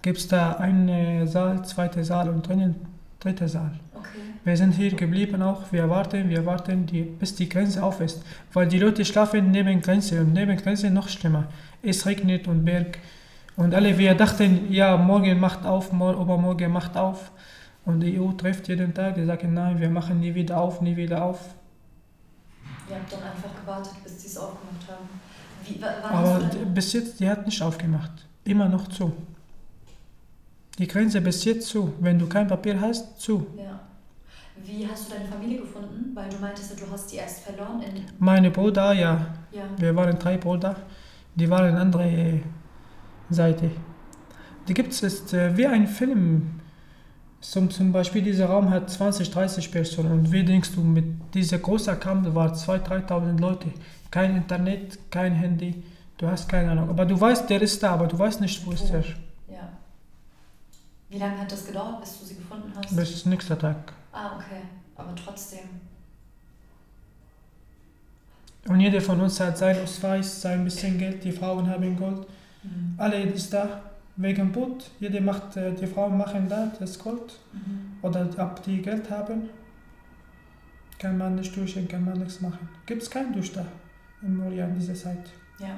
[0.02, 2.74] gibt es da einen Saal, zweiter Saal und einen
[3.18, 3.72] dritten Saal.
[3.94, 4.08] Okay.
[4.44, 8.22] Wir sind hier geblieben auch, wir warten, wir warten, die, bis die Grenze auf ist.
[8.52, 11.48] Weil die Leute schlafen neben Grenze und neben Grenze noch schlimmer.
[11.82, 12.98] Es regnet und Berg.
[13.60, 17.30] Und alle, wir dachten, ja, morgen macht auf, übermorgen macht auf.
[17.84, 20.96] Und die EU trifft jeden Tag, die sagen, nein, wir machen nie wieder auf, nie
[20.96, 21.40] wieder auf.
[22.88, 25.06] Ihr habt dann einfach gewartet, bis sie es aufgemacht haben.
[25.66, 26.40] Wie, Aber
[26.74, 28.26] bis jetzt, die hat nicht aufgemacht.
[28.44, 29.12] Immer noch zu.
[30.78, 31.92] Die Grenze bis jetzt zu.
[32.00, 33.46] Wenn du kein Papier hast, zu.
[33.58, 33.78] Ja.
[34.64, 36.12] Wie hast du deine Familie gefunden?
[36.14, 37.82] Weil du meintest, du hast die erst verloren.
[37.82, 39.26] In Meine Brüder, ja.
[39.52, 39.64] ja.
[39.76, 40.76] Wir waren drei Brüder.
[41.34, 42.40] Die waren andere
[43.30, 43.70] Seite.
[44.68, 46.60] Die gibt es ist äh, wie ein Film.
[47.40, 50.12] Zum, zum Beispiel, dieser Raum hat 20, 30 Personen.
[50.12, 53.68] Und wie denkst du, mit dieser großen Kampf waren 2.000, 3.000 Leute.
[54.10, 55.82] Kein Internet, kein Handy.
[56.18, 56.90] Du hast keine Ahnung.
[56.90, 59.04] Aber du weißt, der ist da, aber du weißt nicht, wo ist er.
[61.10, 62.94] Wie lange hat das gedauert, bis du sie gefunden hast?
[62.94, 63.92] Bis nächster Tag.
[64.12, 64.62] Ah, okay.
[64.94, 65.68] Aber trotzdem.
[68.68, 72.28] Und jeder von uns hat sein Ausweis, sein bisschen Geld, die Frauen haben Gold.
[72.62, 72.94] Mhm.
[72.96, 73.82] Alle ist da
[74.16, 74.90] wegen Boot.
[75.00, 77.38] Jeder macht, äh, die Frauen machen da das Gold.
[77.52, 77.98] Mhm.
[78.02, 79.48] Oder ab die Geld haben,
[80.98, 82.68] kann man nicht duschen, kann man nichts machen.
[82.86, 83.64] Gibt es keinen Dusch da
[84.22, 85.30] in Moria in dieser Zeit.
[85.58, 85.76] Ja.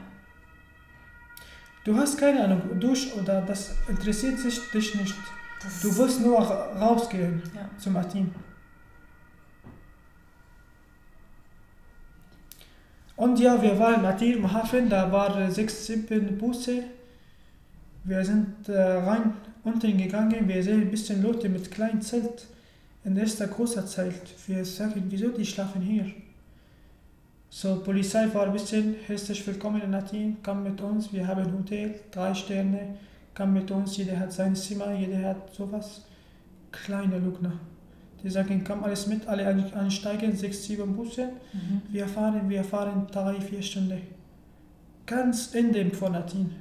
[1.84, 5.14] Du hast keine Ahnung, durch oder das interessiert sich dich nicht.
[5.62, 7.68] Das du willst nur rausgehen ja.
[7.78, 8.32] zum Athen.
[13.22, 16.82] Und ja, wir waren Athen im Hafen, da waren sechs, sieben Busse.
[18.02, 22.48] Wir sind äh, rein unten gegangen, wir sehen ein bisschen Leute mit kleinem Zelt.
[23.04, 24.24] In erster großer Zelt.
[24.48, 26.06] Wir sagen, wieso die schlafen hier?
[27.48, 31.52] So, Polizei war ein bisschen herzlich willkommen in Athen, komm mit uns, wir haben ein
[31.56, 32.98] Hotel, drei Sterne,
[33.36, 36.06] komm mit uns, jeder hat sein Zimmer, jeder hat sowas.
[36.72, 37.52] Kleine Lugner.
[38.22, 41.82] Die sagen, komm alles mit, alle einsteigen, sechs, sieben Busse, mhm.
[41.90, 44.00] wir fahren, wir fahren drei, vier Stunden.
[45.06, 46.54] Ganz Ende von Athen.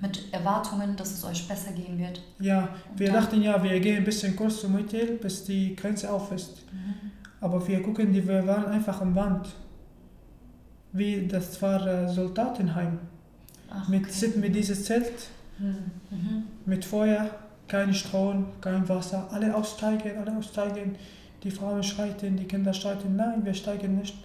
[0.00, 2.22] Mit Erwartungen, dass es euch besser gehen wird.
[2.38, 6.30] Ja, wir dachten ja, wir gehen ein bisschen kurz zum Hotel, bis die Grenze auf
[6.30, 6.62] ist.
[6.72, 7.10] Mhm.
[7.40, 9.48] Aber wir gucken, die, wir waren einfach am Wand
[10.92, 12.98] wie das war äh, Soldatenheim.
[13.70, 14.32] Ach, mit, okay.
[14.36, 15.12] mit diesem Zelt,
[15.58, 15.76] hm,
[16.10, 16.44] mhm.
[16.64, 17.30] mit Feuer,
[17.68, 19.28] kein Strom, kein Wasser.
[19.30, 20.96] Alle aussteigen, alle aussteigen.
[21.44, 24.16] Die Frauen schreiten, die Kinder schreiten, nein, wir steigen nicht.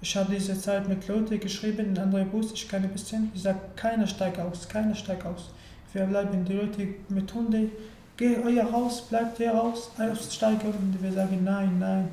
[0.00, 3.32] Ich habe diese Zeit mit Leuten geschrieben, in andere Bus, ich kann ein bisschen.
[3.34, 5.50] Ich sage, keiner steigt aus, keiner steigt aus.
[5.92, 7.72] Wir bleiben die Leute mit Hunden,
[8.16, 10.68] geh euer Haus, bleibt ihr raus, aussteigen.
[10.68, 12.08] Und wir sagen, nein, nein.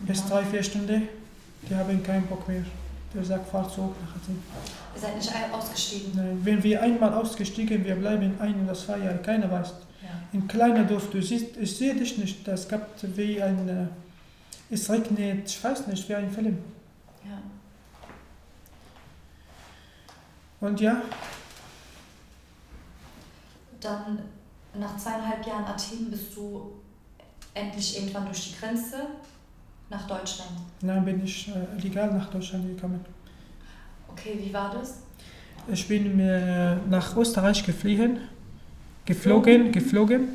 [0.00, 1.08] Bis drei, vier Stunden
[1.68, 2.62] die haben keinen Bock mehr.
[3.14, 4.42] Der sagt, fahr zurück nach Athen.
[4.94, 6.12] Ihr seid nicht ausgestiegen?
[6.16, 9.72] Nein, wenn wir einmal ausgestiegen, wir bleiben ein oder zwei Jahre, keiner weiß.
[10.02, 10.08] Ja.
[10.32, 13.86] In kleiner Dorf, du siehst, ich sehe dich nicht, das gab wie ein, äh,
[14.74, 16.58] es regnet, ich weiß nicht, wie ein Film.
[17.24, 17.40] Ja.
[20.60, 21.00] Und ja.
[23.80, 24.18] Dann
[24.74, 26.72] nach zweieinhalb Jahren Athen bist du
[27.52, 29.06] endlich irgendwann durch die Grenze
[29.90, 30.50] nach Deutschland?
[30.80, 33.04] Nein, bin ich äh, legal nach Deutschland gekommen.
[34.08, 34.98] Okay, wie war das?
[35.68, 38.18] Ich bin äh, nach Österreich geflogen,
[39.04, 40.28] geflogen, geflogen.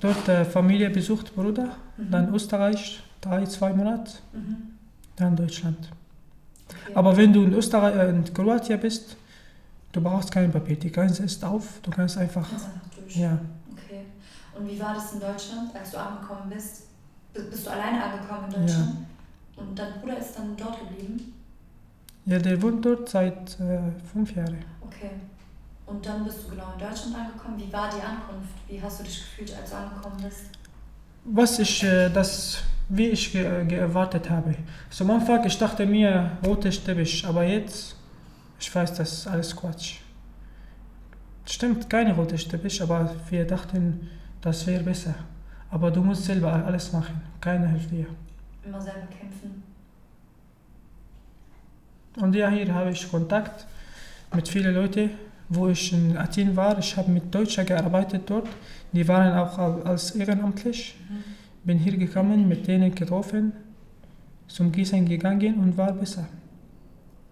[0.00, 1.76] Dort äh, Familie besucht, Bruder.
[1.96, 2.10] Mhm.
[2.10, 4.12] Dann Österreich, drei, zwei Monate.
[4.32, 4.56] Mhm.
[5.16, 5.90] Dann Deutschland.
[6.68, 6.92] Okay.
[6.94, 9.16] Aber wenn du in Österreich, äh, in Kroatien bist,
[9.92, 10.76] du brauchst kein Papier.
[10.76, 11.80] Die Grenze ist auf.
[11.82, 12.48] Du kannst einfach.
[12.48, 13.16] Kannst einfach durch.
[13.16, 13.38] Ja.
[13.72, 14.02] Okay.
[14.56, 16.87] Und wie war das in Deutschland, als du angekommen bist?
[17.44, 18.96] Bist du alleine angekommen in Deutschland?
[19.56, 19.62] Ja.
[19.62, 21.34] Und dein Bruder ist dann dort geblieben?
[22.26, 23.80] Ja, der wohnt dort seit äh,
[24.12, 24.58] fünf Jahren.
[24.80, 25.10] Okay.
[25.86, 27.58] Und dann bist du genau in Deutschland angekommen.
[27.58, 28.54] Wie war die Ankunft?
[28.68, 30.50] Wie hast du dich gefühlt, als du angekommen bist?
[31.24, 34.54] Was ich, äh, das, wie ich ge, ge erwartet habe.
[34.90, 37.96] So am Anfang, ich dachte mir, rote Teppich, aber jetzt,
[38.60, 39.96] ich weiß, das ist alles Quatsch.
[41.46, 44.10] Stimmt, keine rote Teppich, aber wir dachten,
[44.42, 45.14] das wäre besser.
[45.70, 47.20] Aber du musst selber alles machen.
[47.40, 48.06] Keiner hilft dir.
[48.64, 49.62] Immer selber kämpfen.
[52.16, 53.66] Und ja, hier habe ich Kontakt
[54.34, 55.10] mit vielen Leuten,
[55.48, 56.78] wo ich in Athen war.
[56.78, 58.48] Ich habe mit Deutschen gearbeitet dort.
[58.92, 60.96] Die waren auch als ehrenamtlich.
[61.08, 61.24] Mhm.
[61.64, 63.52] Bin hier gekommen, mit denen getroffen,
[64.46, 66.26] zum Gießen gegangen und war besser.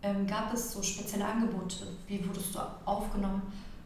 [0.03, 1.87] Ähm, gab es so spezielle Angebote?
[2.07, 3.43] Wie wurdest du aufgenommen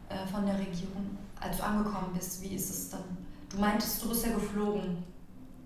[0.09, 2.43] äh, von der Regierung, als du angekommen bist?
[2.43, 3.03] Wie ist es dann?
[3.51, 4.97] Du meintest, du bist ja geflogen.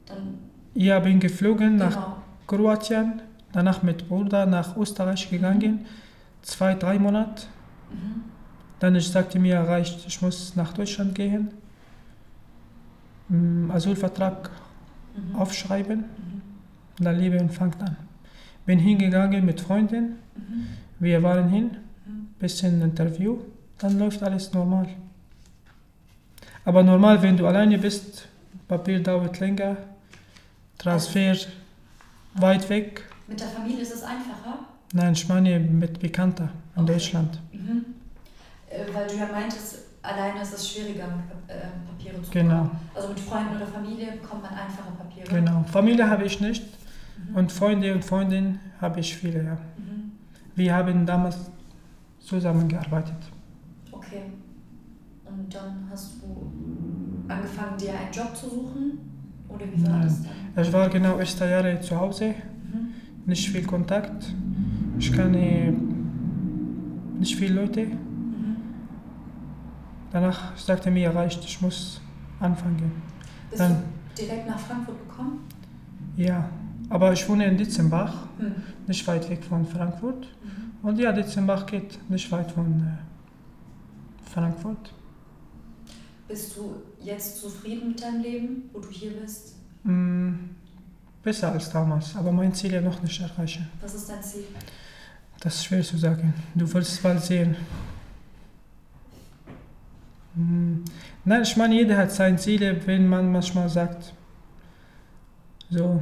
[0.05, 0.39] Dann
[0.73, 1.85] ja, bin geflogen genau.
[1.85, 2.17] nach
[2.47, 3.21] Kroatien,
[3.51, 5.85] danach mit Bruder nach Österreich gegangen,
[6.41, 7.43] zwei, drei Monate.
[7.91, 8.23] Mhm.
[8.79, 11.49] Dann ich sagte mir, reicht, ich muss nach Deutschland gehen,
[13.29, 14.51] mm, Asylvertrag
[15.15, 15.35] mhm.
[15.35, 16.41] aufschreiben, mhm.
[17.03, 17.95] dann Leben fängt an.
[18.65, 20.67] Bin hingegangen mit Freunden, mhm.
[20.99, 22.27] wir waren hin, mhm.
[22.37, 23.39] bisschen Interview,
[23.77, 24.87] dann läuft alles normal.
[26.65, 28.27] Aber normal, wenn du alleine bist,
[28.67, 29.77] Papier dauert länger,
[30.77, 31.35] Transfer
[32.33, 33.03] weit weg.
[33.27, 34.59] Mit der Familie ist es einfacher?
[34.93, 36.93] Nein, ich meine mit Bekannter in okay.
[36.93, 37.39] Deutschland.
[37.51, 37.85] Mhm.
[38.69, 41.05] Äh, weil du ja meintest, alleine ist es schwieriger,
[41.47, 42.63] äh, Papiere zu genau.
[42.63, 42.79] bekommen.
[42.95, 45.27] Also mit Freunden oder Familie bekommt man einfache Papiere.
[45.27, 45.63] Genau.
[45.71, 46.63] Familie habe ich nicht.
[47.29, 47.35] Mhm.
[47.35, 49.57] Und Freunde und Freundinnen habe ich viele, ja.
[49.77, 50.11] Mhm.
[50.55, 51.37] Wir haben damals
[52.19, 53.17] zusammengearbeitet.
[53.91, 54.23] Okay.
[55.25, 58.99] Und dann hast du angefangen, dir einen Job zu suchen?
[59.49, 60.01] Oder wie war Nein.
[60.03, 60.63] das dann?
[60.65, 62.27] Ich war genau erste Jahre zu Hause,
[62.73, 62.93] mhm.
[63.25, 64.33] nicht viel Kontakt.
[64.97, 65.73] Ich kenne
[67.19, 67.85] nicht viele Leute.
[67.85, 68.55] Mhm.
[70.11, 72.01] Danach sagte mir, reicht, ich muss
[72.39, 72.91] anfangen.
[73.49, 73.83] Bist dann,
[74.15, 75.39] du direkt nach Frankfurt gekommen?
[76.15, 76.49] Ja,
[76.89, 78.55] aber ich wohne in Ditzenbach, mhm.
[78.87, 80.27] nicht weit weg von Frankfurt.
[80.43, 80.87] Mhm.
[80.87, 84.93] Und ja, Ditzenbach geht nicht weit von äh, Frankfurt.
[86.27, 89.55] Bist du jetzt zufrieden mit deinem Leben, wo du hier bist?
[89.83, 90.33] Mm,
[91.23, 93.69] besser als damals, aber mein Ziel ja noch nicht erreichen.
[93.81, 94.45] Was ist dein Ziel?
[95.39, 96.33] Das ist schwer zu sagen.
[96.55, 97.55] Du wirst es bald sehen.
[100.33, 100.83] Mm,
[101.23, 104.13] nein, ich meine, jeder hat seine Ziele, wenn man manchmal sagt,
[105.69, 106.01] so.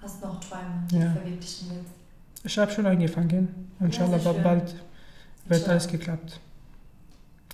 [0.00, 1.06] Hast noch Träume, die ja.
[1.06, 1.92] du verwirklichen willst?
[2.44, 3.70] Ich habe schon angefangen.
[3.80, 4.74] Inshallah, ja, bald
[5.46, 6.40] wird alles geklappt.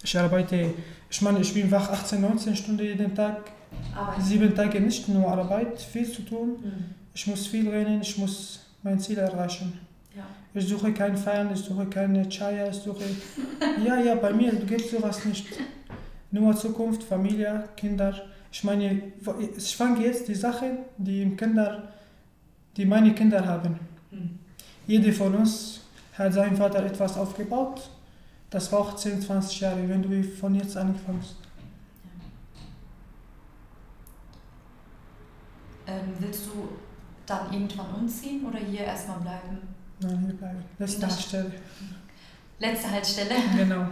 [0.03, 0.75] Ich arbeite,
[1.11, 3.51] ich meine, ich bin wach 18, 19 Stunden jeden Tag.
[3.95, 4.23] Arbeit.
[4.23, 6.57] Sieben Tage nicht nur Arbeit, viel zu tun.
[6.63, 6.85] Mhm.
[7.15, 9.79] Ich muss viel rennen, ich muss mein Ziel erreichen.
[10.17, 10.25] Ja.
[10.55, 13.05] Ich suche kein Feiern, ich suche keine Chaya, ich suche.
[13.85, 15.47] ja, ja, bei mir gibt es sowas nicht.
[16.31, 18.15] Nur Zukunft, Familie, Kinder.
[18.53, 19.03] Ich meine,
[19.57, 21.89] ich fange jetzt die Sachen, die Kinder,
[22.77, 23.79] die meine Kinder haben.
[24.11, 24.39] Mhm.
[24.87, 25.81] Jeder von uns
[26.15, 27.91] hat seinem Vater etwas aufgebaut
[28.51, 31.37] das braucht 10, 20 Jahre, wenn du von jetzt anfängst.
[35.87, 36.69] Ähm, willst du
[37.27, 39.59] dann irgendwann umziehen oder hier erstmal bleiben?
[40.01, 40.65] Nein, hier bleiben.
[40.79, 41.53] Letzte Haltestelle.
[42.59, 43.35] Letzte Haltestelle?
[43.57, 43.87] Genau.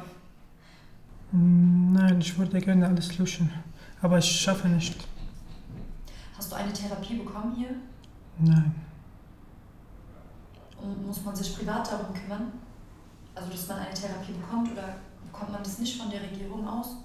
[1.33, 3.53] Nein, ich würde gerne alles löschen,
[4.01, 5.07] aber ich schaffe nicht.
[6.37, 7.71] Hast du eine Therapie bekommen hier?
[8.39, 8.75] Nein.
[10.81, 12.53] Und muss man sich privat darum kümmern?
[13.37, 14.97] Also dass man eine Therapie bekommt oder
[15.31, 16.97] bekommt man das nicht von der Regierung aus?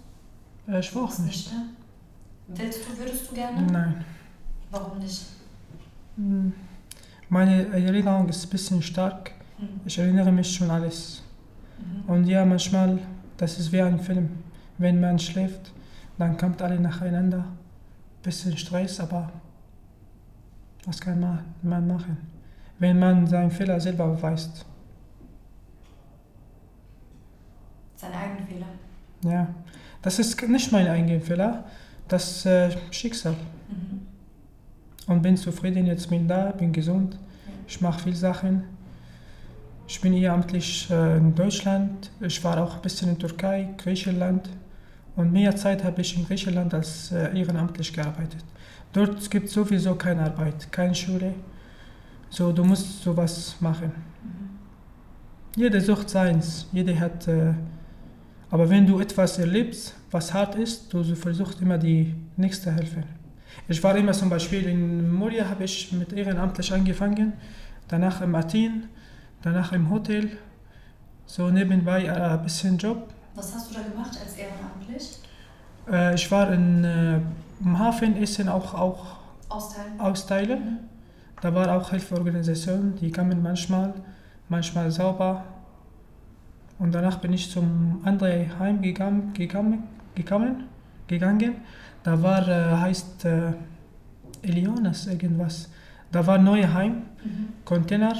[0.68, 1.52] Ich weiß nicht.
[1.52, 1.66] nicht ne?
[2.48, 3.62] Willst du, würdest du gerne?
[3.62, 4.06] Nein.
[4.72, 5.26] Warum nicht?
[6.16, 6.54] Hm.
[7.30, 9.32] Meine Erinnerung ist ein bisschen stark.
[9.58, 9.82] Mhm.
[9.86, 11.22] Ich erinnere mich schon alles.
[11.78, 12.10] Mhm.
[12.10, 13.00] Und ja, manchmal,
[13.38, 14.30] das ist wie ein Film.
[14.78, 15.72] Wenn man schläft,
[16.18, 17.46] dann kommt alle nacheinander.
[18.24, 19.32] Bisschen Stress, aber
[20.86, 22.18] was kann man machen?
[22.80, 24.66] Wenn man seinen Fehler selber weiß.
[28.02, 28.66] Seine eigenen Fehler?
[29.32, 29.48] Ja,
[30.02, 31.66] das ist nicht mein eigener Fehler,
[32.08, 33.36] das ist äh, Schicksal.
[33.70, 34.02] Mhm.
[35.06, 37.20] Und bin zufrieden, jetzt bin da, bin gesund,
[37.68, 38.64] ich mache viele Sachen.
[39.88, 44.50] Ich bin ehrenamtlich äh, in Deutschland, ich war auch ein bisschen in Türkei, Griechenland
[45.16, 48.44] und mehr Zeit habe ich in Griechenland als äh, ehrenamtlich gearbeitet.
[48.94, 51.36] Dort gibt es sowieso keine Arbeit, keine Schule,
[52.32, 53.92] so du musst sowas machen.
[54.24, 55.62] Mhm.
[55.62, 57.54] Jeder sucht seins, jeder hat, äh,
[58.52, 63.04] aber wenn du etwas erlebst, was hart ist, du versuchst immer die nächste helfen.
[63.68, 67.34] Ich war immer zum Beispiel in Moria, habe ich mit ehrenamtlich angefangen,
[67.88, 68.90] danach im Athen,
[69.42, 70.32] danach im Hotel,
[71.26, 73.14] so nebenbei äh, ein bisschen Job.
[73.36, 75.20] Was hast du da gemacht als ehrenamtlich?
[75.90, 77.20] Äh, ich war in, äh,
[77.62, 79.06] im Hafen Essen auch, auch
[79.48, 80.00] austeilen.
[80.00, 80.60] austeilen.
[80.60, 80.80] Mhm.
[81.42, 83.94] Da war auch Hilfeorganisation, die kamen manchmal,
[84.50, 85.44] manchmal sauber.
[86.82, 89.84] Und danach bin ich zum anderen Heim gegangen, gegangen,
[90.16, 90.64] gegangen,
[91.06, 91.58] gegangen.
[92.02, 93.54] Da war, äh, heißt äh,
[94.42, 95.70] Elionas irgendwas.
[96.12, 97.50] Da war ein neues Heim, mhm.
[97.66, 98.16] Container,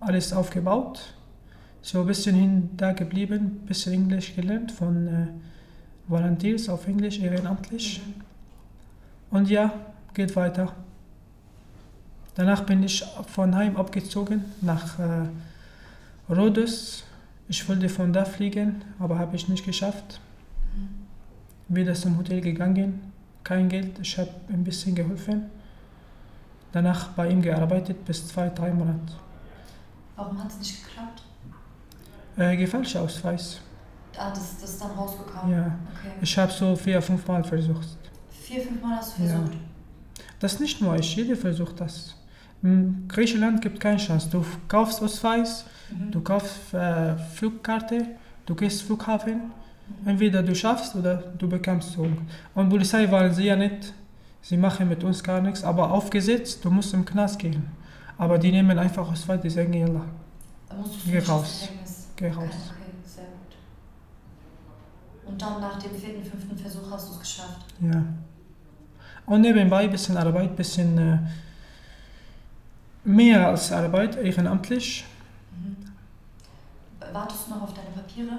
[0.00, 1.14] alles aufgebaut.
[1.82, 5.26] So ein bisschen hin da geblieben, ein bisschen Englisch gelernt von äh,
[6.08, 8.00] Volunteers auf Englisch, ehrenamtlich.
[8.00, 9.36] Mhm.
[9.36, 9.70] Und ja,
[10.14, 10.72] geht weiter.
[12.36, 15.28] Danach bin ich von Heim abgezogen nach äh,
[16.32, 17.04] Rhodos.
[17.48, 20.20] Ich wollte von da fliegen, aber habe ich nicht geschafft.
[21.68, 25.50] Wieder zum Hotel gegangen, kein Geld, ich habe ein bisschen geholfen.
[26.72, 29.12] Danach bei ihm gearbeitet bis zwei, drei Monate.
[30.16, 31.22] Warum hat es nicht geklappt?
[32.36, 33.60] Äh, gefälschter Ausweis.
[34.16, 35.52] Ah, das, das ist dann rausgekommen?
[35.52, 35.66] Ja.
[35.66, 36.12] Okay.
[36.20, 37.88] Ich habe so vier, fünf Mal versucht.
[38.30, 39.54] Vier, fünf Mal hast du versucht?
[39.54, 40.22] Ja.
[40.40, 42.14] Das ist nicht nur ich, jeder versucht das.
[42.62, 44.28] In Griechenland gibt es keine Chance.
[44.30, 46.10] Du kaufst Ausweis, mhm.
[46.10, 48.06] du kaufst äh, Flugkarte,
[48.46, 49.34] du gehst Flughafen.
[49.34, 50.08] Mhm.
[50.08, 52.08] Entweder du schaffst oder du bekommst so.
[52.54, 53.92] Und Polizei waren sie ja nicht.
[54.42, 55.64] Sie machen mit uns gar nichts.
[55.64, 57.66] Aber aufgesetzt, du musst im Knast gehen.
[58.18, 59.86] Aber die nehmen einfach Ausweis, die sagen, ja,
[61.06, 61.68] geh raus.
[62.16, 62.44] Geh raus.
[62.70, 63.56] Okay, sehr gut.
[65.26, 67.74] Und dann nach dem vierten, fünften Versuch hast du es geschafft?
[67.80, 68.04] Ja.
[69.26, 70.98] Und nebenbei ein bisschen Arbeit, ein bisschen...
[70.98, 71.18] Äh,
[73.06, 75.04] Mehr als Arbeit, ehrenamtlich.
[77.12, 78.38] Wartest du noch auf deine Papiere?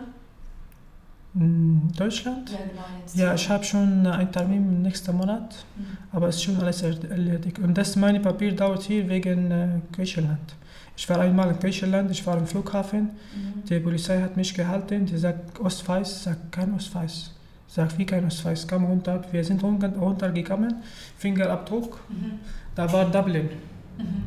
[1.35, 2.49] In Deutschland?
[2.49, 2.81] Ja, genau.
[3.01, 5.97] Jetzt ja, ich habe schon einen Termin nächsten Monat, mhm.
[6.13, 7.59] aber es ist schon alles erledigt.
[7.59, 10.55] Und das meine Papier dauert hier wegen äh, Griechenland.
[10.95, 13.65] Ich war einmal in Griechenland, ich war im Flughafen, mhm.
[13.67, 17.31] die Polizei hat mich gehalten, die sagt Ostweiß, sagt kein Ostweiß.
[17.67, 19.21] Sagt, wie kein Ostweiß, komm runter.
[19.31, 20.75] Wir sind runtergekommen,
[21.17, 22.39] Fingerabdruck, mhm.
[22.75, 23.49] da war Dublin.
[23.97, 24.23] Mhm.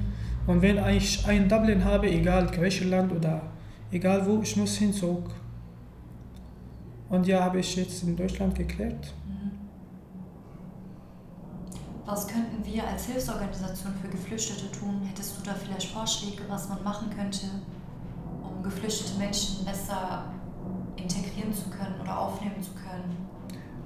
[0.47, 3.41] Und wenn ich ein Dublin habe, egal Griechenland oder
[3.91, 5.31] egal wo, ich muss hinzug.
[7.09, 9.15] Und ja, habe ich jetzt in Deutschland geklärt.
[9.27, 9.51] Mhm.
[12.05, 15.03] Was könnten wir als Hilfsorganisation für Geflüchtete tun?
[15.05, 17.47] Hättest du da vielleicht Vorschläge, was man machen könnte,
[18.43, 20.25] um geflüchtete Menschen besser
[20.97, 23.29] integrieren zu können oder aufnehmen zu können?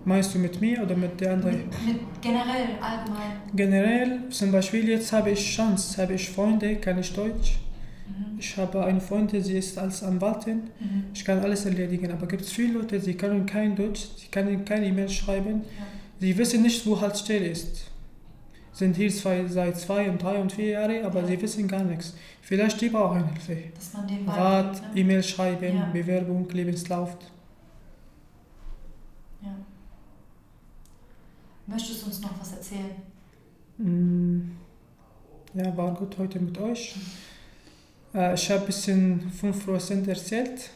[0.05, 1.59] Meinst du mit mir oder mit der anderen?
[1.59, 3.40] Mit, mit generell, allgemein.
[3.55, 7.61] Generell, zum Beispiel jetzt habe ich Chance, habe ich Freunde, kann ich Deutsch.
[8.07, 8.38] Mhm.
[8.38, 10.70] Ich habe eine Freundin, sie ist als Anwaltin.
[10.80, 11.05] Mhm.
[11.14, 14.64] Ich kann alles erledigen, aber gibt es viele Leute, die können kein Deutsch, sie können
[14.64, 15.62] keine E-Mail schreiben.
[15.62, 15.86] Ja.
[16.20, 17.90] Sie wissen nicht, wo Haltestelle ist.
[18.72, 21.26] Sind hier zwei, seit zwei und drei und vier Jahren, aber ja.
[21.26, 22.14] sie wissen gar nichts.
[22.40, 23.70] Vielleicht die brauchen Hilfe.
[23.74, 25.00] Dass man den Rat, ne?
[25.00, 25.90] E-Mail schreiben, ja.
[25.92, 27.16] Bewerbung, Lebenslauf.
[29.42, 29.55] Ja.
[31.66, 32.96] Möchtest du uns noch was erzählen?
[33.78, 34.53] Mm,
[35.55, 36.94] ja, war gut heute mit euch.
[38.15, 40.71] Äh, ich habe ein bisschen 5% erzählt.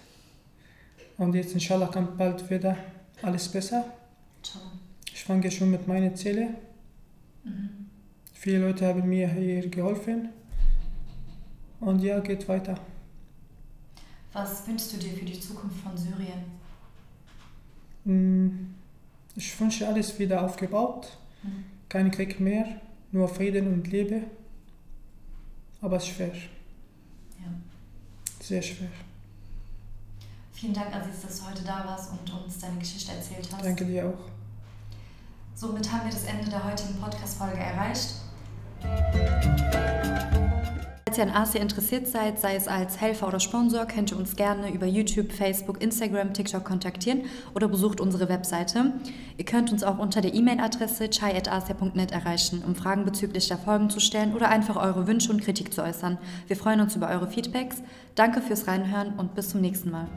[1.19, 2.77] Und jetzt inshallah kommt bald wieder
[3.23, 3.85] alles besser.
[5.13, 6.57] Ich fange schon mit meinen Zielen.
[7.45, 7.87] Mhm.
[8.33, 10.29] Viele Leute haben mir hier geholfen.
[11.81, 12.79] Und ja, geht weiter.
[14.33, 16.45] Was wünschst du dir für die Zukunft von Syrien?
[18.05, 18.75] Mm,
[19.35, 21.17] ich wünsche alles wieder aufgebaut.
[21.43, 21.65] Mhm.
[21.89, 22.67] Kein Krieg mehr,
[23.13, 24.23] nur Frieden und Liebe.
[25.81, 26.33] Aber es ist schwer.
[28.47, 28.87] Sehr schwer.
[30.53, 33.65] Vielen Dank, Aziz, dass du heute da warst und uns deine Geschichte erzählt hast.
[33.65, 34.31] Danke dir auch.
[35.57, 38.15] Somit haben wir das Ende der heutigen Podcast-Folge erreicht.
[41.09, 44.35] Falls ihr an Asia interessiert seid, sei es als Helfer oder Sponsor, könnt ihr uns
[44.35, 48.93] gerne über YouTube, Facebook, Instagram, TikTok kontaktieren oder besucht unsere Webseite.
[49.37, 54.01] Ihr könnt uns auch unter der E-Mail-Adresse chai.asia.net erreichen, um Fragen bezüglich der Folgen zu
[54.01, 56.19] stellen oder einfach eure Wünsche und Kritik zu äußern.
[56.49, 57.77] Wir freuen uns über eure Feedbacks.
[58.17, 60.09] Danke fürs Reinhören und bis zum nächsten Mal.